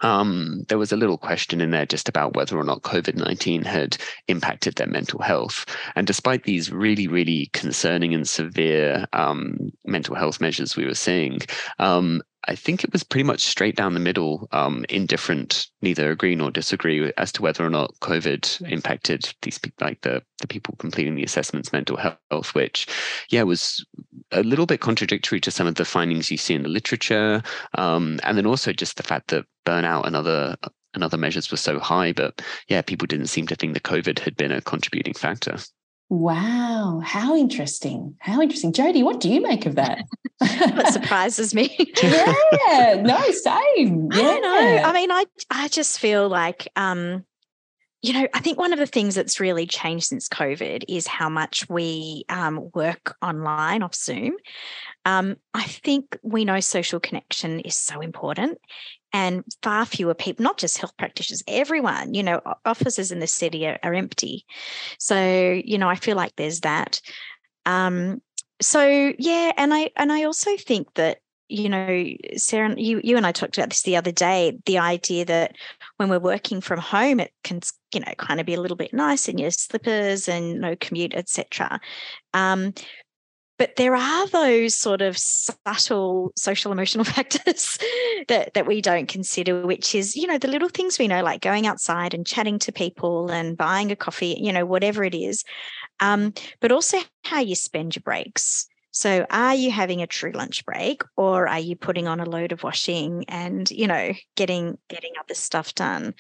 [0.01, 3.63] um, there was a little question in there just about whether or not COVID 19
[3.63, 3.97] had
[4.29, 5.65] impacted their mental health.
[5.95, 11.41] And despite these really, really concerning and severe um, mental health measures we were seeing,
[11.79, 16.35] um, I think it was pretty much straight down the middle, um, indifferent, neither agree
[16.35, 21.15] nor disagree as to whether or not COVID impacted these like the the people completing
[21.15, 22.87] the assessments mental health, which,
[23.31, 23.85] yeah, was
[24.33, 27.43] a little bit contradictory to some of the findings you see in the literature,
[27.79, 30.57] um, and then also just the fact that burnout and other
[30.95, 34.19] and other measures were so high, but yeah, people didn't seem to think that COVID
[34.19, 35.59] had been a contributing factor.
[36.09, 38.15] Wow, how interesting.
[38.21, 38.73] How interesting.
[38.73, 40.05] Jody, what do you make of that?
[40.41, 41.77] that surprises me.
[42.03, 44.09] yeah, no, same.
[44.13, 44.19] Yeah.
[44.19, 44.83] I don't know.
[44.85, 47.25] I mean, I I just feel like um,
[48.03, 51.29] you know, I think one of the things that's really changed since COVID is how
[51.29, 54.37] much we um, work online off Zoom.
[55.05, 58.59] Um, I think we know social connection is so important
[59.17, 63.67] and far fewer people, not just health practitioners, everyone, you know, offices in the city
[63.67, 64.45] are, are empty.
[64.99, 65.19] So,
[65.65, 67.01] you know, I feel like there's that.
[67.65, 68.21] Um,
[68.61, 72.07] so yeah, and I and I also think that you know,
[72.37, 74.59] Sarah, you you and I talked about this the other day.
[74.67, 75.57] The idea that
[75.97, 77.61] when we're working from home, it can
[77.95, 81.15] you know kind of be a little bit nice in your slippers and no commute,
[81.15, 81.81] etc.
[82.35, 82.75] Um,
[83.59, 87.79] but there are those sort of subtle social emotional factors
[88.29, 91.41] that that we don't consider which is you know the little things we know like
[91.41, 95.45] going outside and chatting to people and buying a coffee you know whatever it is
[96.01, 100.65] um, but also how you spend your breaks so are you having a true lunch
[100.65, 105.13] break or are you putting on a load of washing and you know getting getting
[105.21, 106.15] other stuff done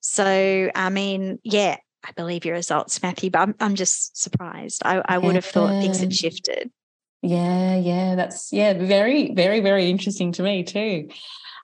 [0.00, 4.82] so i mean yeah I believe your results, Matthew, but I'm, I'm just surprised.
[4.84, 6.70] I, I would have thought things had shifted.
[7.22, 11.08] Yeah, yeah, that's yeah, very, very, very interesting to me too.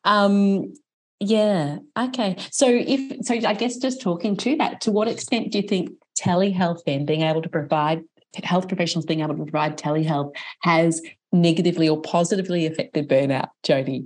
[0.04, 0.74] Um,
[1.20, 2.36] yeah, okay.
[2.50, 5.90] So if so, I guess just talking to that, to what extent do you think
[6.20, 8.02] telehealth then being able to provide
[8.42, 11.00] health professionals being able to provide telehealth has
[11.32, 14.04] negatively or positively affected burnout, Jody?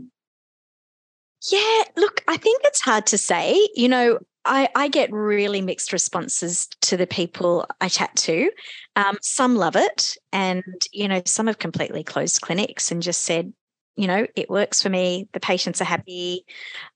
[1.50, 3.68] Yeah, look, I think it's hard to say.
[3.74, 8.50] You know, I, I, get really mixed responses to the people I chat to.
[8.96, 13.52] Um, some love it, and you know, some have completely closed clinics and just said,
[13.96, 15.28] you know, it works for me.
[15.32, 16.46] The patients are happy.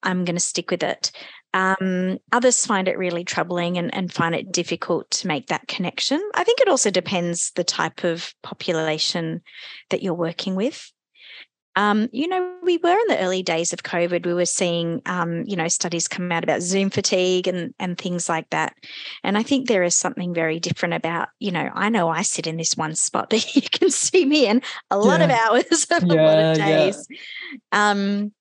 [0.02, 1.10] I'm going to stick with it.
[1.52, 6.22] Um, others find it really troubling and, and find it difficult to make that connection.
[6.34, 9.42] I think it also depends the type of population
[9.90, 10.90] that you're working with.
[11.74, 14.26] Um, you know, we were in the early days of COVID.
[14.26, 18.28] We were seeing, um, you know, studies come out about Zoom fatigue and and things
[18.28, 18.74] like that.
[19.24, 22.46] And I think there is something very different about, you know, I know I sit
[22.46, 25.24] in this one spot that you can see me in a lot yeah.
[25.24, 27.06] of hours of yeah, a lot of days.
[27.10, 27.90] Yeah.
[27.90, 28.32] Um,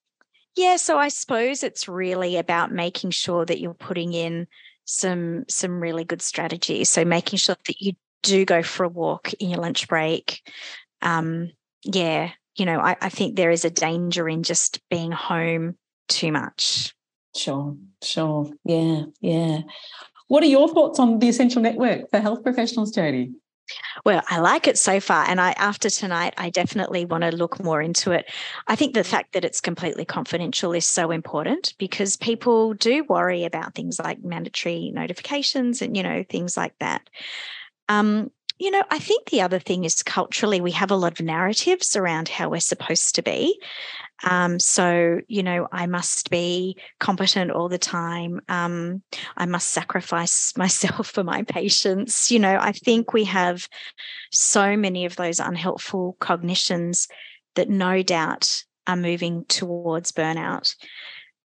[0.55, 0.75] yeah.
[0.75, 4.47] So I suppose it's really about making sure that you're putting in
[4.85, 6.89] some some really good strategies.
[6.89, 10.41] So making sure that you do go for a walk in your lunch break.
[11.01, 11.51] Um,
[11.83, 12.31] yeah,
[12.61, 16.93] you know, I, I think there is a danger in just being home too much.
[17.35, 18.51] Sure, sure.
[18.63, 19.61] Yeah, yeah.
[20.27, 23.31] What are your thoughts on the Essential Network for health professionals, Jody?
[24.05, 25.25] Well, I like it so far.
[25.27, 28.29] And I after tonight, I definitely want to look more into it.
[28.67, 33.43] I think the fact that it's completely confidential is so important because people do worry
[33.43, 37.09] about things like mandatory notifications and, you know, things like that.
[37.89, 38.29] Um,
[38.61, 41.95] you know, I think the other thing is culturally, we have a lot of narratives
[41.95, 43.59] around how we're supposed to be.
[44.23, 48.39] Um, so, you know, I must be competent all the time.
[48.49, 49.01] Um,
[49.35, 52.29] I must sacrifice myself for my patients.
[52.29, 53.67] You know, I think we have
[54.31, 57.07] so many of those unhelpful cognitions
[57.55, 60.75] that no doubt are moving towards burnout.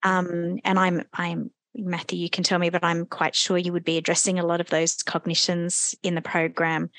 [0.03, 3.85] Um, and I'm I'm Matthew, you can tell me, but I'm quite sure you would
[3.85, 6.91] be addressing a lot of those cognitions in the program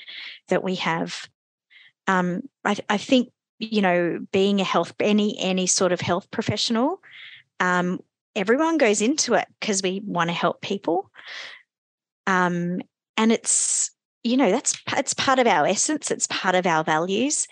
[0.48, 1.28] that we have.
[2.06, 7.00] Um, I, I, think you know, being a health any any sort of health professional,
[7.58, 8.00] um,
[8.34, 11.10] everyone goes into it because we want to help people.
[12.26, 12.80] Um,
[13.16, 13.90] and it's,
[14.22, 17.48] you know, that's it's part of our essence, it's part of our values.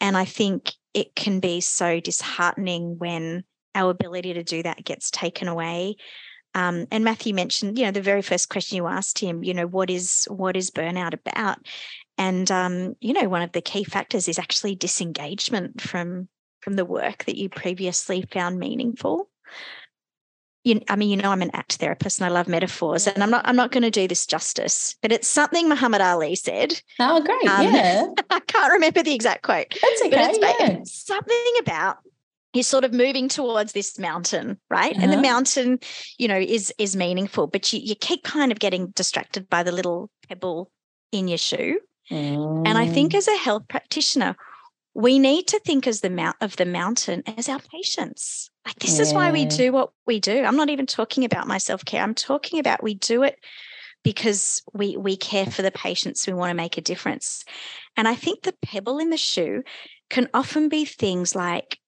[0.00, 3.44] And I think it can be so disheartening when
[3.74, 5.96] our ability to do that gets taken away.
[6.54, 9.66] Um, and Matthew mentioned, you know, the very first question you asked him, you know,
[9.66, 11.58] what is what is burnout about?
[12.18, 16.28] And um, you know, one of the key factors is actually disengagement from
[16.60, 19.28] from the work that you previously found meaningful.
[20.64, 23.30] You, I mean, you know, I'm an ACT therapist and I love metaphors, and I'm
[23.30, 26.80] not I'm not going to do this justice, but it's something Muhammad Ali said.
[27.00, 27.48] Oh, great!
[27.48, 29.74] Um, yeah, I can't remember the exact quote.
[29.82, 30.10] That's okay.
[30.10, 31.16] But it's yeah.
[31.16, 31.98] something about
[32.52, 35.02] he's sort of moving towards this mountain right uh-huh.
[35.02, 35.22] and the uh-huh.
[35.22, 35.78] mountain
[36.18, 39.72] you know is is meaningful but you, you keep kind of getting distracted by the
[39.72, 40.70] little pebble
[41.10, 41.78] in your shoe
[42.10, 42.66] mm.
[42.66, 43.18] and i think mm.
[43.18, 44.36] as a health practitioner
[44.94, 48.96] we need to think as the mount of the mountain as our patients like this
[48.96, 49.02] yeah.
[49.02, 52.14] is why we do what we do i'm not even talking about my self-care i'm
[52.14, 53.36] talking about we do it
[54.04, 57.44] because we we care for the patients we want to make a difference
[57.96, 59.62] and i think the pebble in the shoe
[60.10, 61.78] can often be things like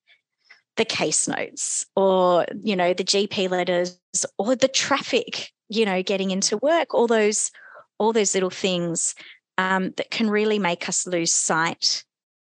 [0.76, 3.96] the case notes or you know the gp letters
[4.38, 7.52] or the traffic you know getting into work all those
[7.98, 9.14] all those little things
[9.58, 12.04] um, that can really make us lose sight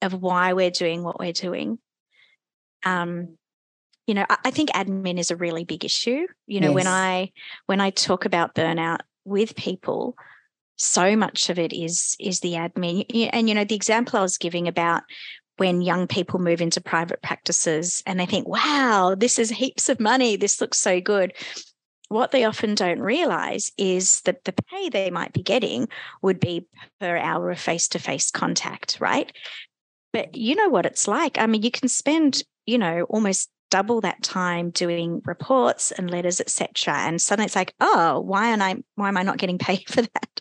[0.03, 1.79] of why we're doing what we're doing.
[2.85, 3.37] Um,
[4.07, 6.27] you know I, I, think admin is a really big issue.
[6.47, 6.75] You know yes.
[6.75, 7.33] when i
[7.67, 10.17] when i talk about burnout with people
[10.77, 13.31] so much of it is is the admin.
[13.33, 15.03] And you know the example i was giving about
[15.57, 20.01] when young people move into private practices and they think, wow, this is heaps of
[20.01, 20.37] money.
[20.37, 21.33] This looks so good.
[22.09, 25.89] What they often don't realize is that the pay they might be getting
[26.23, 26.67] would be
[27.01, 29.33] per hour of face to face contact, right?
[30.13, 31.39] But you know what it's like.
[31.39, 36.41] I mean, you can spend, you know, almost double that time doing reports and letters,
[36.41, 36.95] etc.
[36.95, 40.03] And suddenly it's like, oh, why am I why am I not getting paid for
[40.03, 40.41] that?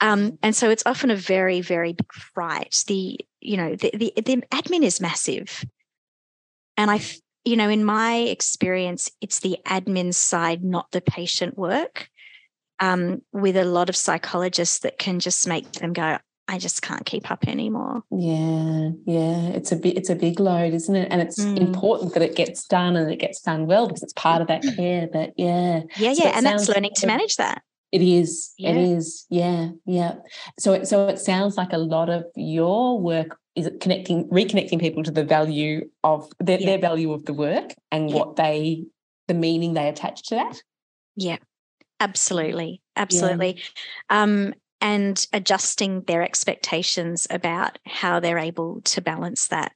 [0.00, 2.84] Um, and so it's often a very, very big fright.
[2.86, 5.64] The, you know, the, the, the admin is massive.
[6.76, 7.00] And I,
[7.44, 12.08] you know, in my experience, it's the admin side, not the patient work.
[12.80, 17.04] Um, with a lot of psychologists that can just make them go, I just can't
[17.04, 18.02] keep up anymore.
[18.10, 21.08] Yeah, yeah, it's a bit, it's a big load, isn't it?
[21.10, 21.58] And it's mm.
[21.58, 24.62] important that it gets done and it gets done well because it's part of that
[24.76, 25.08] care.
[25.12, 27.62] But yeah, yeah, so yeah, and that's learning to manage that.
[27.90, 28.52] It is.
[28.58, 28.70] Yeah.
[28.70, 29.26] It is.
[29.30, 29.70] Yeah.
[29.86, 30.14] Yeah.
[30.58, 35.02] So it, so it sounds like a lot of your work is connecting, reconnecting people
[35.02, 36.66] to the value of their, yeah.
[36.66, 38.16] their value of the work and yeah.
[38.16, 38.84] what they,
[39.26, 40.62] the meaning they attach to that.
[41.16, 41.38] Yeah.
[42.00, 42.82] Absolutely.
[42.94, 43.60] Absolutely.
[44.10, 49.72] Um, and adjusting their expectations about how they're able to balance that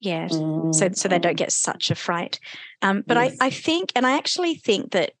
[0.00, 0.74] yeah mm.
[0.74, 2.38] so so they don't get such a fright
[2.82, 3.36] um, but yes.
[3.40, 5.12] I, I think and i actually think that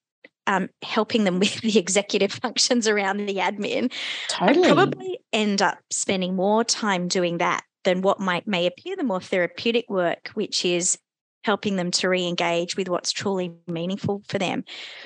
[0.48, 3.92] um, helping them with the executive functions around the admin,
[4.28, 4.68] totally.
[4.68, 9.04] I'd probably end up spending more time doing that than what might may appear the
[9.04, 10.98] more therapeutic work, which is
[11.44, 14.64] helping them to re-engage with what's truly meaningful for them.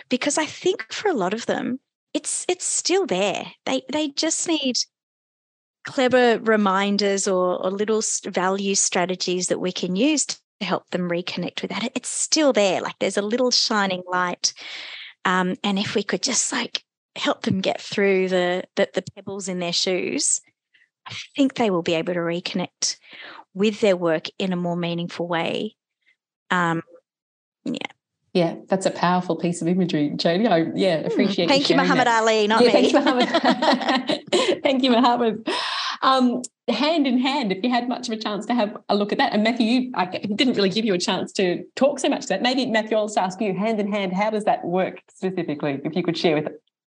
[0.08, 1.78] Because I think for a lot of them,
[2.14, 3.46] it's it's still there.
[3.66, 4.76] They they just need
[5.84, 11.60] clever reminders or, or little value strategies that we can use to help them reconnect
[11.60, 11.90] with that.
[11.94, 12.80] It's still there.
[12.80, 14.52] Like there's a little shining light
[15.24, 16.82] um, and if we could just like
[17.16, 20.40] help them get through the, the, the pebbles in their shoes,
[21.06, 22.96] I think they will be able to reconnect
[23.54, 25.76] with their work in a more meaningful way.
[26.50, 26.82] Um,
[27.64, 27.78] yeah.
[28.34, 30.48] Yeah, that's a powerful piece of imagery, Jodie.
[30.48, 31.48] I yeah hmm, appreciate.
[31.48, 32.22] Thank you, Muhammad that.
[32.22, 32.90] Ali, not yeah, me.
[32.90, 34.22] Thanks, Muhammad.
[34.62, 35.46] Thank you, Muhammad.
[36.02, 39.12] Um, hand in hand, if you had much of a chance to have a look
[39.12, 42.08] at that, and Matthew, you, I didn't really give you a chance to talk so
[42.08, 42.42] much to that.
[42.42, 45.80] Maybe Matthew, I'll just ask you, hand in hand, how does that work specifically?
[45.84, 46.48] If you could share with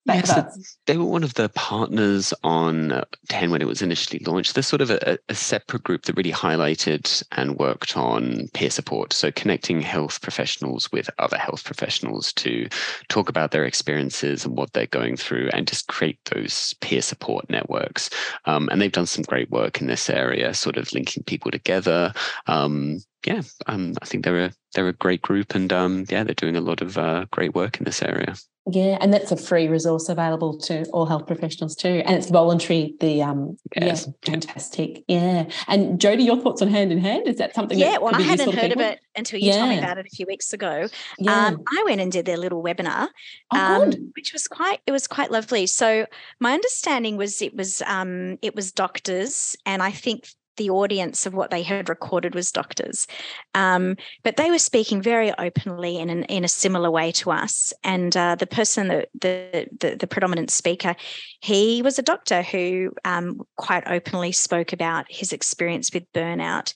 [0.08, 4.53] Yes, they were one of the partners on uh, TEN when it was initially launched.
[4.53, 9.12] They're sort of a, a, separate group that really highlighted and worked on peer support.
[9.12, 12.70] So, connecting health professionals with other health professionals to
[13.10, 17.49] talk about their experiences and what they're going through and just create those peer support
[17.49, 18.10] networks.
[18.45, 22.14] Um, and they've done some great work in this area, sort of linking people together.
[22.47, 26.34] Um, yeah, um, I think they're a they're a great group, and um, yeah, they're
[26.34, 28.36] doing a lot of uh, great work in this area.
[28.69, 32.95] Yeah, and that's a free resource available to all health professionals too, and it's voluntary.
[33.01, 34.07] The um, yes.
[34.07, 35.03] yeah, fantastic.
[35.09, 37.28] Yeah, and Jodie, your thoughts on hand in hand?
[37.28, 37.78] Is that something?
[37.78, 39.57] Yeah, that well, I hadn't heard of it until you yeah.
[39.57, 40.88] told me about it a few weeks ago.
[41.19, 41.47] Yeah.
[41.47, 43.09] Um, I went and did their little webinar,
[43.53, 45.67] oh, um, which was quite it was quite lovely.
[45.67, 46.05] So
[46.39, 51.34] my understanding was it was um, it was doctors, and I think the audience of
[51.34, 53.08] what they had recorded was doctors.
[53.53, 57.74] Um, but they were speaking very openly in, an, in a similar way to us.
[57.84, 60.95] And uh, the person, that, the, the, the, predominant speaker,
[61.41, 66.74] he was a doctor who um, quite openly spoke about his experience with burnout.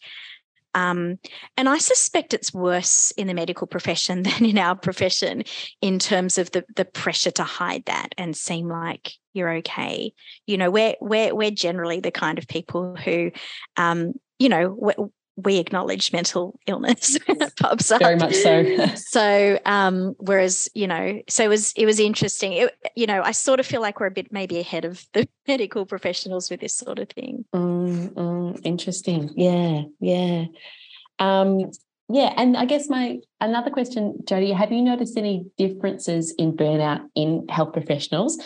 [0.74, 1.20] Um,
[1.58, 5.44] and I suspect it's worse in the medical profession than in our profession
[5.82, 10.14] in terms of the the pressure to hide that and seem like you're okay.
[10.48, 13.32] You know, we're we're we're generally the kind of people who,
[13.78, 15.12] um, you know,
[15.44, 17.18] we acknowledge mental illness.
[17.60, 18.88] Pops up very much so.
[18.96, 22.54] So um whereas you know so it was it was interesting.
[22.54, 25.28] It, you know i sort of feel like we're a bit maybe ahead of the
[25.48, 27.46] medical professionals with this sort of thing.
[27.54, 29.32] Mm, mm, interesting.
[29.36, 30.46] Yeah yeah.
[31.20, 31.72] Um
[32.10, 37.08] yeah and i guess my another question jody have you noticed any differences in burnout
[37.16, 38.38] in health professionals?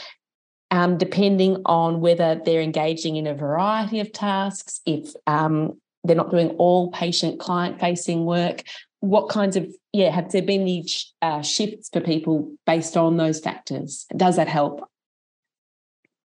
[0.71, 6.31] Um, depending on whether they're engaging in a variety of tasks, if um, they're not
[6.31, 8.63] doing all patient client facing work.
[8.99, 10.85] What kinds of yeah have there been any
[11.21, 14.05] uh, shifts for people based on those factors?
[14.15, 14.89] Does that help?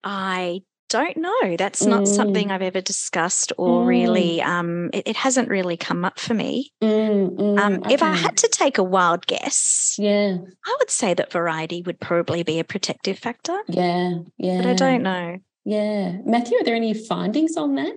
[0.04, 1.56] I don't know.
[1.58, 2.08] That's not mm.
[2.08, 3.88] something i've ever discussed or mm.
[3.88, 6.72] really um, it, it, hasn't really come up for me.
[6.84, 7.94] Mm, mm um, okay.
[7.94, 10.38] if i had to take a wild guess yeah.
[10.66, 14.74] I would say that variety would probably be a protective factor yeah yeah but i
[14.74, 15.38] don't know.
[15.64, 16.18] Yeah.
[16.26, 17.94] Matthew are there any findings on that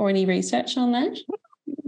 [0.00, 1.18] or any research on that?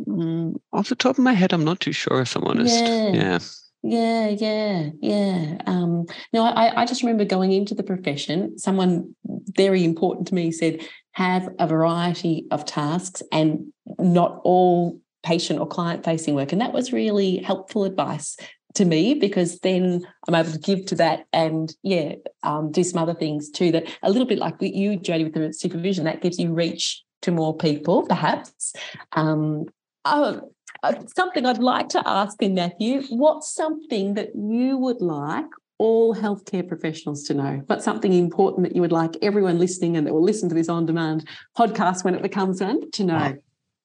[0.06, 2.84] Mm, off the top of my head, I'm not too sure if I'm honest.
[2.84, 3.12] Yeah.
[3.12, 3.38] Yeah.
[3.84, 5.56] Yeah, yeah, yeah.
[5.66, 9.16] Um, no, I, I just remember going into the profession, someone
[9.56, 15.66] very important to me said, have a variety of tasks and not all patient or
[15.66, 16.52] client facing work.
[16.52, 18.36] And that was really helpful advice
[18.74, 23.02] to me because then I'm able to give to that and yeah, um, do some
[23.02, 23.72] other things too.
[23.72, 27.30] That a little bit like you, Jody, with the supervision, that gives you reach to
[27.30, 28.72] more people, perhaps.
[29.12, 29.66] Um,
[30.04, 30.52] oh,
[30.82, 35.46] uh, something I'd like to ask in Matthew, what's something that you would like
[35.78, 37.62] all healthcare professionals to know?
[37.66, 40.68] What's something important that you would like everyone listening and that will listen to this
[40.68, 43.36] on demand podcast when it becomes on to know?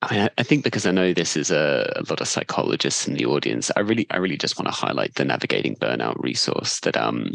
[0.03, 3.15] I mean, I think because I know this is a, a, lot of psychologists in
[3.15, 6.95] the audience, I really, I really just want to highlight the navigating burnout resource that
[6.95, 7.31] um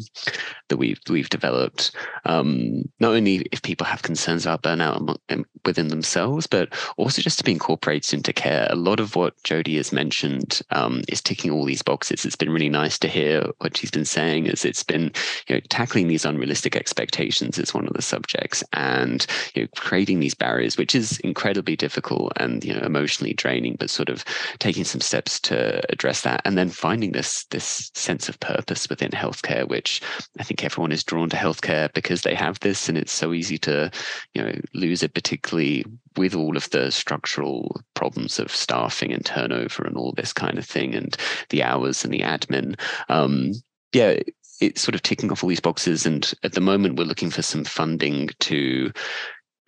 [0.69, 1.91] that we've we've developed.
[2.25, 5.17] Um, not only if people have concerns about burnout
[5.65, 8.67] within themselves, but also just to be incorporated into care.
[8.71, 12.25] A lot of what Jody has mentioned um, is ticking all these boxes.
[12.25, 14.47] It's been really nice to hear what she's been saying.
[14.47, 15.13] Is it's been
[15.49, 20.21] you know tackling these unrealistic expectations is one of the subjects, and you know creating
[20.21, 24.25] these barriers, which is incredibly difficult and you know emotionally draining but sort of
[24.59, 29.11] taking some steps to address that and then finding this this sense of purpose within
[29.11, 30.01] healthcare which
[30.39, 33.59] i think everyone is drawn to healthcare because they have this and it's so easy
[33.59, 33.91] to
[34.35, 35.15] you know lose it
[35.53, 35.85] particularly
[36.17, 40.65] with all of the structural problems of staffing and turnover and all this kind of
[40.65, 41.17] thing and
[41.51, 42.79] the hours and the admin
[43.09, 43.53] um,
[43.93, 44.19] yeah
[44.61, 46.07] it's sort of ticking off all these boxes.
[46.07, 48.93] And at the moment we're looking for some funding to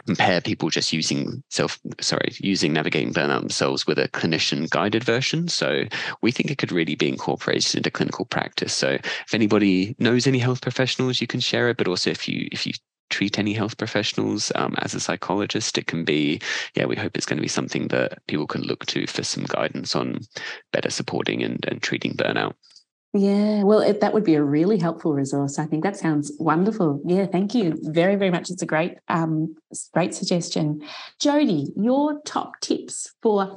[0.07, 5.49] compare people just using self sorry using navigating burnout themselves with a clinician guided version.
[5.49, 5.85] So
[6.23, 8.73] we think it could really be incorporated into clinical practice.
[8.73, 12.49] So if anybody knows any health professionals you can share it but also if you
[12.53, 12.75] if you
[13.15, 16.41] treat any health professionals um, as a psychologist it can be
[16.75, 19.45] yeah we hope it's going to be something that people can look to for some
[19.45, 20.19] guidance on
[20.73, 22.55] better supporting and, and treating burnout
[23.17, 25.61] yeah, well, it, that would be a really helpful resource.
[25.61, 27.01] I think that sounds wonderful.
[27.05, 28.51] Yeah, thank you very, very much.
[28.51, 29.55] It's a great, um,
[29.93, 30.83] great suggestion.
[31.21, 33.57] Jody, your top tips for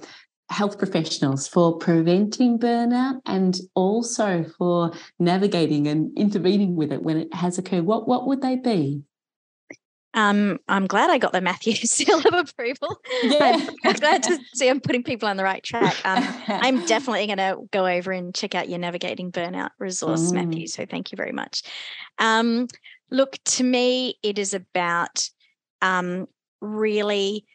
[0.50, 7.34] health professionals for preventing burnout and also for navigating and intervening with it when it
[7.34, 7.86] has occurred.
[7.86, 9.02] What what would they be?
[10.14, 13.00] Um, I'm glad I got the Matthew seal of approval.
[13.24, 13.68] Yeah.
[13.86, 15.96] I'm glad to see I'm putting people on the right track.
[16.06, 20.34] Um, I'm definitely going to go over and check out your navigating burnout resource, mm.
[20.34, 20.68] Matthew.
[20.68, 21.64] So thank you very much.
[22.20, 22.68] Um,
[23.12, 25.30] look, to me, it is about
[25.82, 26.28] um,
[26.62, 27.46] really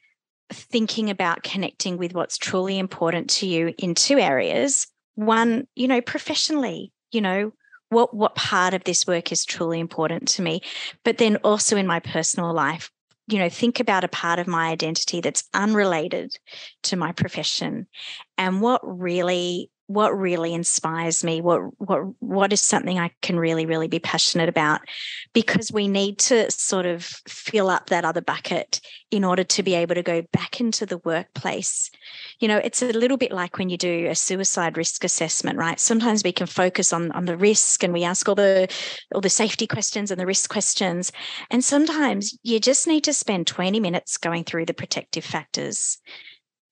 [0.52, 4.86] thinking about connecting with what's truly important to you in two areas.
[5.14, 7.52] One, you know, professionally, you know,
[7.92, 10.60] what what part of this work is truly important to me
[11.04, 12.90] but then also in my personal life
[13.28, 16.34] you know think about a part of my identity that's unrelated
[16.82, 17.86] to my profession
[18.38, 23.66] and what really what really inspires me what what what is something i can really
[23.66, 24.80] really be passionate about
[25.32, 28.80] because we need to sort of fill up that other bucket
[29.10, 31.90] in order to be able to go back into the workplace.
[32.40, 35.78] You know it's a little bit like when you do a suicide risk assessment right?
[35.78, 38.68] Sometimes we can focus on on the risk and we ask all the
[39.14, 41.12] all the safety questions and the risk questions.
[41.50, 45.98] And sometimes you just need to spend 20 minutes going through the protective factors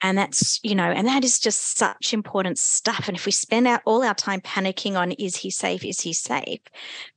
[0.02, 3.06] And that's, you know, and that is just such important stuff.
[3.08, 6.12] And if we spend out all our time panicking on is he safe, is he
[6.12, 6.60] safe,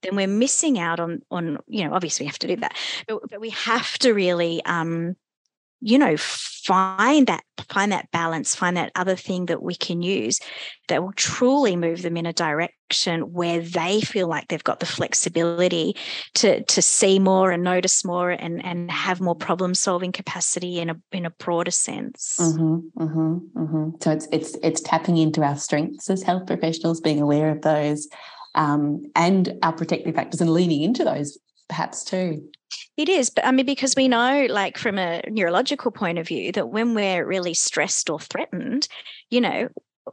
[0.02, 2.76] then we're missing out on on, you know, obviously we have to do that.
[3.08, 5.16] But, but we have to really um
[5.84, 10.40] you know find that find that balance find that other thing that we can use
[10.88, 14.86] that will truly move them in a direction where they feel like they've got the
[14.86, 15.96] flexibility
[16.34, 20.90] to to see more and notice more and and have more problem solving capacity in
[20.90, 23.90] a in a broader sense mm-hmm, mm-hmm, mm-hmm.
[24.02, 28.08] so it's it's it's tapping into our strengths as health professionals being aware of those
[28.56, 31.38] um, and our protective factors and leaning into those
[31.74, 32.48] perhaps too.
[32.98, 36.52] It is, but I mean, because we know, like from a neurological point of view,
[36.52, 38.88] that when we're really stressed or threatened,
[39.32, 39.70] you know,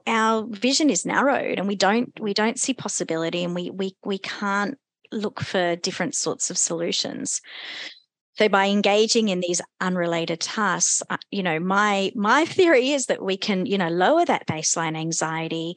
[0.06, 4.16] our vision is narrowed and we don't we don't see possibility and we we we
[4.16, 4.78] can't
[5.12, 7.42] look for different sorts of solutions.
[8.38, 13.22] So by engaging in these unrelated tasks uh, you know my my theory is that
[13.22, 15.76] we can you know lower that baseline anxiety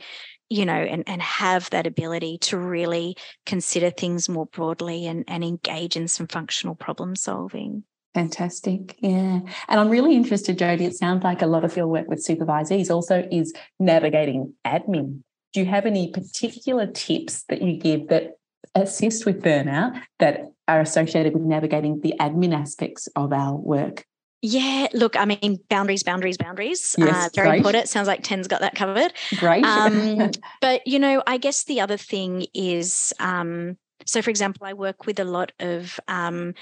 [0.53, 5.43] you know, and, and have that ability to really consider things more broadly and, and
[5.43, 7.83] engage in some functional problem solving.
[8.13, 8.95] Fantastic.
[8.99, 9.39] Yeah.
[9.67, 10.85] And I'm really interested, Jody.
[10.85, 15.21] It sounds like a lot of your work with supervisees also is navigating admin.
[15.53, 18.37] Do you have any particular tips that you give that
[18.75, 24.05] assist with burnout that are associated with navigating the admin aspects of our work?
[24.45, 26.95] Yeah, look, I mean, boundaries, boundaries, boundaries.
[26.97, 27.57] Yes, uh, very great.
[27.59, 27.87] important.
[27.87, 29.13] Sounds like TEN's got that covered.
[29.37, 29.63] Great.
[29.63, 30.31] Um,
[30.61, 35.05] but, you know, I guess the other thing is um, so, for example, I work
[35.05, 36.55] with a lot of um,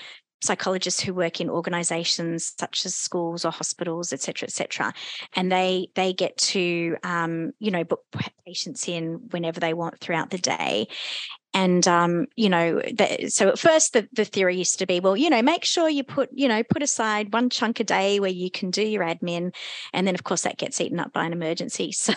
[0.44, 4.92] psychologists who work in organizations such as schools or hospitals et cetera et cetera
[5.36, 8.04] and they they get to um, you know book
[8.46, 10.88] patients in whenever they want throughout the day
[11.54, 15.18] and um, you know the, so at first the, the theory used to be well
[15.18, 18.30] you know make sure you put you know put aside one chunk a day where
[18.30, 19.54] you can do your admin
[19.94, 22.14] and then of course that gets eaten up by an emergency so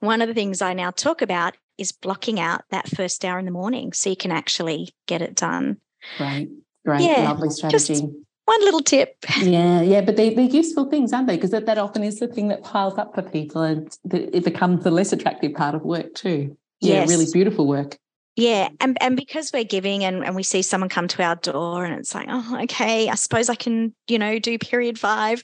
[0.00, 3.44] one of the things i now talk about is blocking out that first hour in
[3.44, 5.78] the morning so you can actually get it done
[6.18, 6.50] Great,
[6.84, 8.00] great, yeah, lovely strategy.
[8.44, 9.24] one little tip.
[9.40, 11.36] Yeah, yeah, but they, they're useful things, aren't they?
[11.36, 14.84] Because that, that often is the thing that piles up for people and it becomes
[14.84, 16.56] the less attractive part of work too.
[16.80, 17.08] Yeah, Yes.
[17.08, 17.96] really beautiful work.
[18.34, 18.70] Yeah.
[18.80, 21.98] And, and because we're giving and, and we see someone come to our door and
[21.98, 25.42] it's like, oh, okay, I suppose I can, you know, do period five.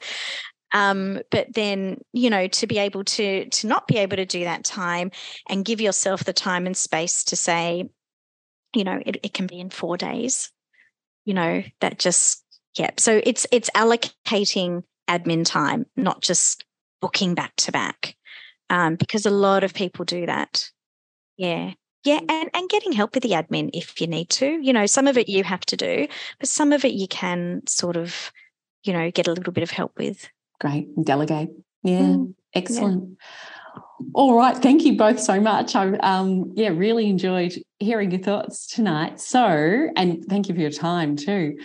[0.73, 4.45] Um, but then, you know, to be able to to not be able to do
[4.45, 5.11] that time
[5.49, 7.89] and give yourself the time and space to say,
[8.75, 10.51] you know, it, it can be in four days.
[11.25, 12.45] You know, that just
[12.79, 12.91] yeah.
[12.99, 16.65] So it's it's allocating admin time, not just
[17.01, 18.15] booking back to back.
[18.71, 20.69] Um, because a lot of people do that.
[21.39, 21.73] Yeah.
[22.05, 24.47] Yeah, and, and getting help with the admin if you need to.
[24.47, 26.07] You know, some of it you have to do,
[26.39, 28.33] but some of it you can sort of,
[28.85, 30.29] you know, get a little bit of help with.
[30.61, 30.89] Great.
[31.03, 31.51] Delegate.
[31.83, 32.01] Yeah.
[32.01, 33.19] Mm, Excellent.
[34.19, 34.57] All right.
[34.57, 35.77] Thank you both so much.
[35.77, 39.21] I um yeah, really enjoyed hearing your thoughts tonight.
[39.21, 41.57] So, and thank you for your time too.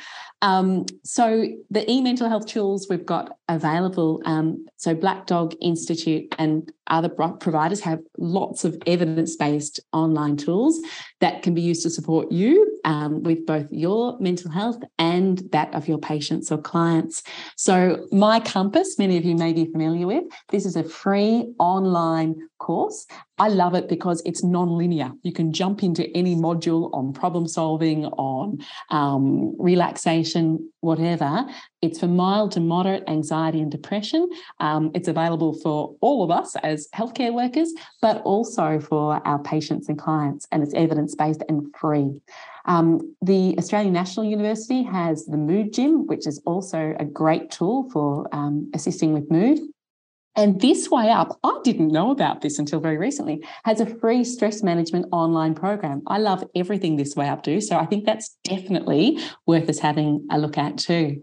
[0.43, 4.21] Um, so the e-mental health tools we've got available.
[4.25, 10.79] Um, so Black Dog Institute and other providers have lots of evidence-based online tools
[11.21, 15.73] that can be used to support you um, with both your mental health and that
[15.73, 17.23] of your patients or clients.
[17.55, 23.05] So myCompass, many of you may be familiar with, this is a free online course.
[23.39, 25.11] I love it because it's non-linear.
[25.23, 28.59] You can jump into any module on problem solving, on
[28.89, 31.45] um, relaxation, whatever.
[31.81, 34.29] It's for mild to moderate anxiety and depression.
[34.59, 39.89] Um, it's available for all of us as healthcare workers, but also for our patients
[39.89, 42.21] and clients, and it's evidence based and free.
[42.65, 47.89] Um, the Australian National University has the Mood Gym, which is also a great tool
[47.91, 49.59] for um, assisting with mood.
[50.35, 54.23] And This Way Up, I didn't know about this until very recently, has a free
[54.23, 56.01] stress management online program.
[56.07, 57.61] I love everything This Way Up do.
[57.61, 61.21] So I think that's definitely worth us having a look at too.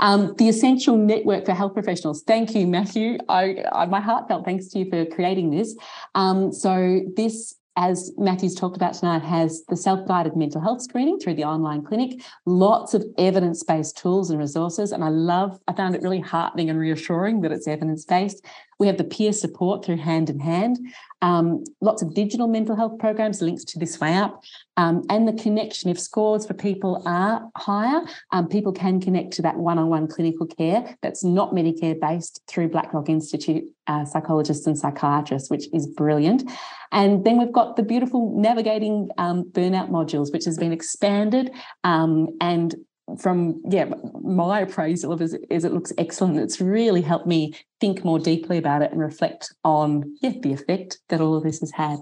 [0.00, 2.24] Um, the Essential Network for Health Professionals.
[2.26, 3.18] Thank you, Matthew.
[3.28, 5.76] I, I, my heartfelt thanks to you for creating this.
[6.16, 11.18] Um, so this as Matthew's talked about tonight, has the self guided mental health screening
[11.18, 14.92] through the online clinic, lots of evidence based tools and resources.
[14.92, 18.44] And I love, I found it really heartening and reassuring that it's evidence based.
[18.80, 20.78] We have the peer support through Hand in Hand,
[21.22, 24.42] um, lots of digital mental health programs, links to this way up,
[24.78, 25.90] um, and the connection.
[25.90, 28.00] If scores for people are higher,
[28.32, 32.40] um, people can connect to that one on one clinical care that's not Medicare based
[32.48, 36.50] through Black Dog Institute uh, psychologists and psychiatrists, which is brilliant.
[36.90, 41.50] And then we've got the beautiful navigating um, burnout modules, which has been expanded
[41.84, 42.74] um, and
[43.16, 43.86] from yeah
[44.22, 46.38] my appraisal of is, is it looks excellent.
[46.38, 50.98] It's really helped me think more deeply about it and reflect on yeah the effect
[51.08, 51.98] that all of this has had.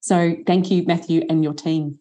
[0.00, 1.98] So thank you, Matthew, and your team.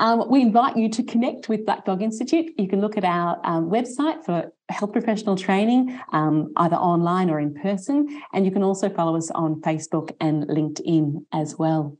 [0.00, 2.54] Um, we invite you to connect with Black Dog Institute.
[2.56, 7.38] You can look at our um, website for health professional training, um, either online or
[7.38, 8.22] in person.
[8.32, 11.98] And you can also follow us on Facebook and LinkedIn as well.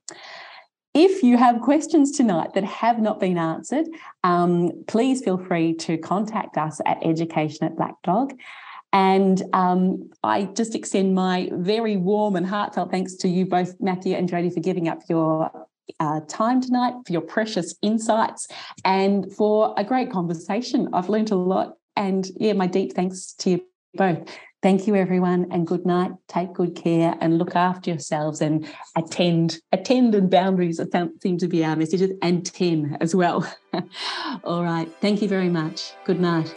[0.92, 3.86] If you have questions tonight that have not been answered,
[4.24, 8.34] um, please feel free to contact us at education at Black Dog.
[8.92, 14.16] And um, I just extend my very warm and heartfelt thanks to you both, Matthew
[14.16, 15.50] and Jody, for giving up your
[16.00, 18.48] uh, time tonight, for your precious insights,
[18.84, 20.88] and for a great conversation.
[20.92, 21.76] I've learned a lot.
[21.94, 23.64] And yeah, my deep thanks to you
[23.94, 24.28] both.
[24.62, 26.12] Thank you, everyone, and good night.
[26.28, 29.58] Take good care and look after yourselves and attend.
[29.72, 30.78] Attend and boundaries
[31.22, 33.50] seem to be our messages, and TEN as well.
[34.44, 34.86] All right.
[35.00, 35.92] Thank you very much.
[36.04, 36.54] Good night.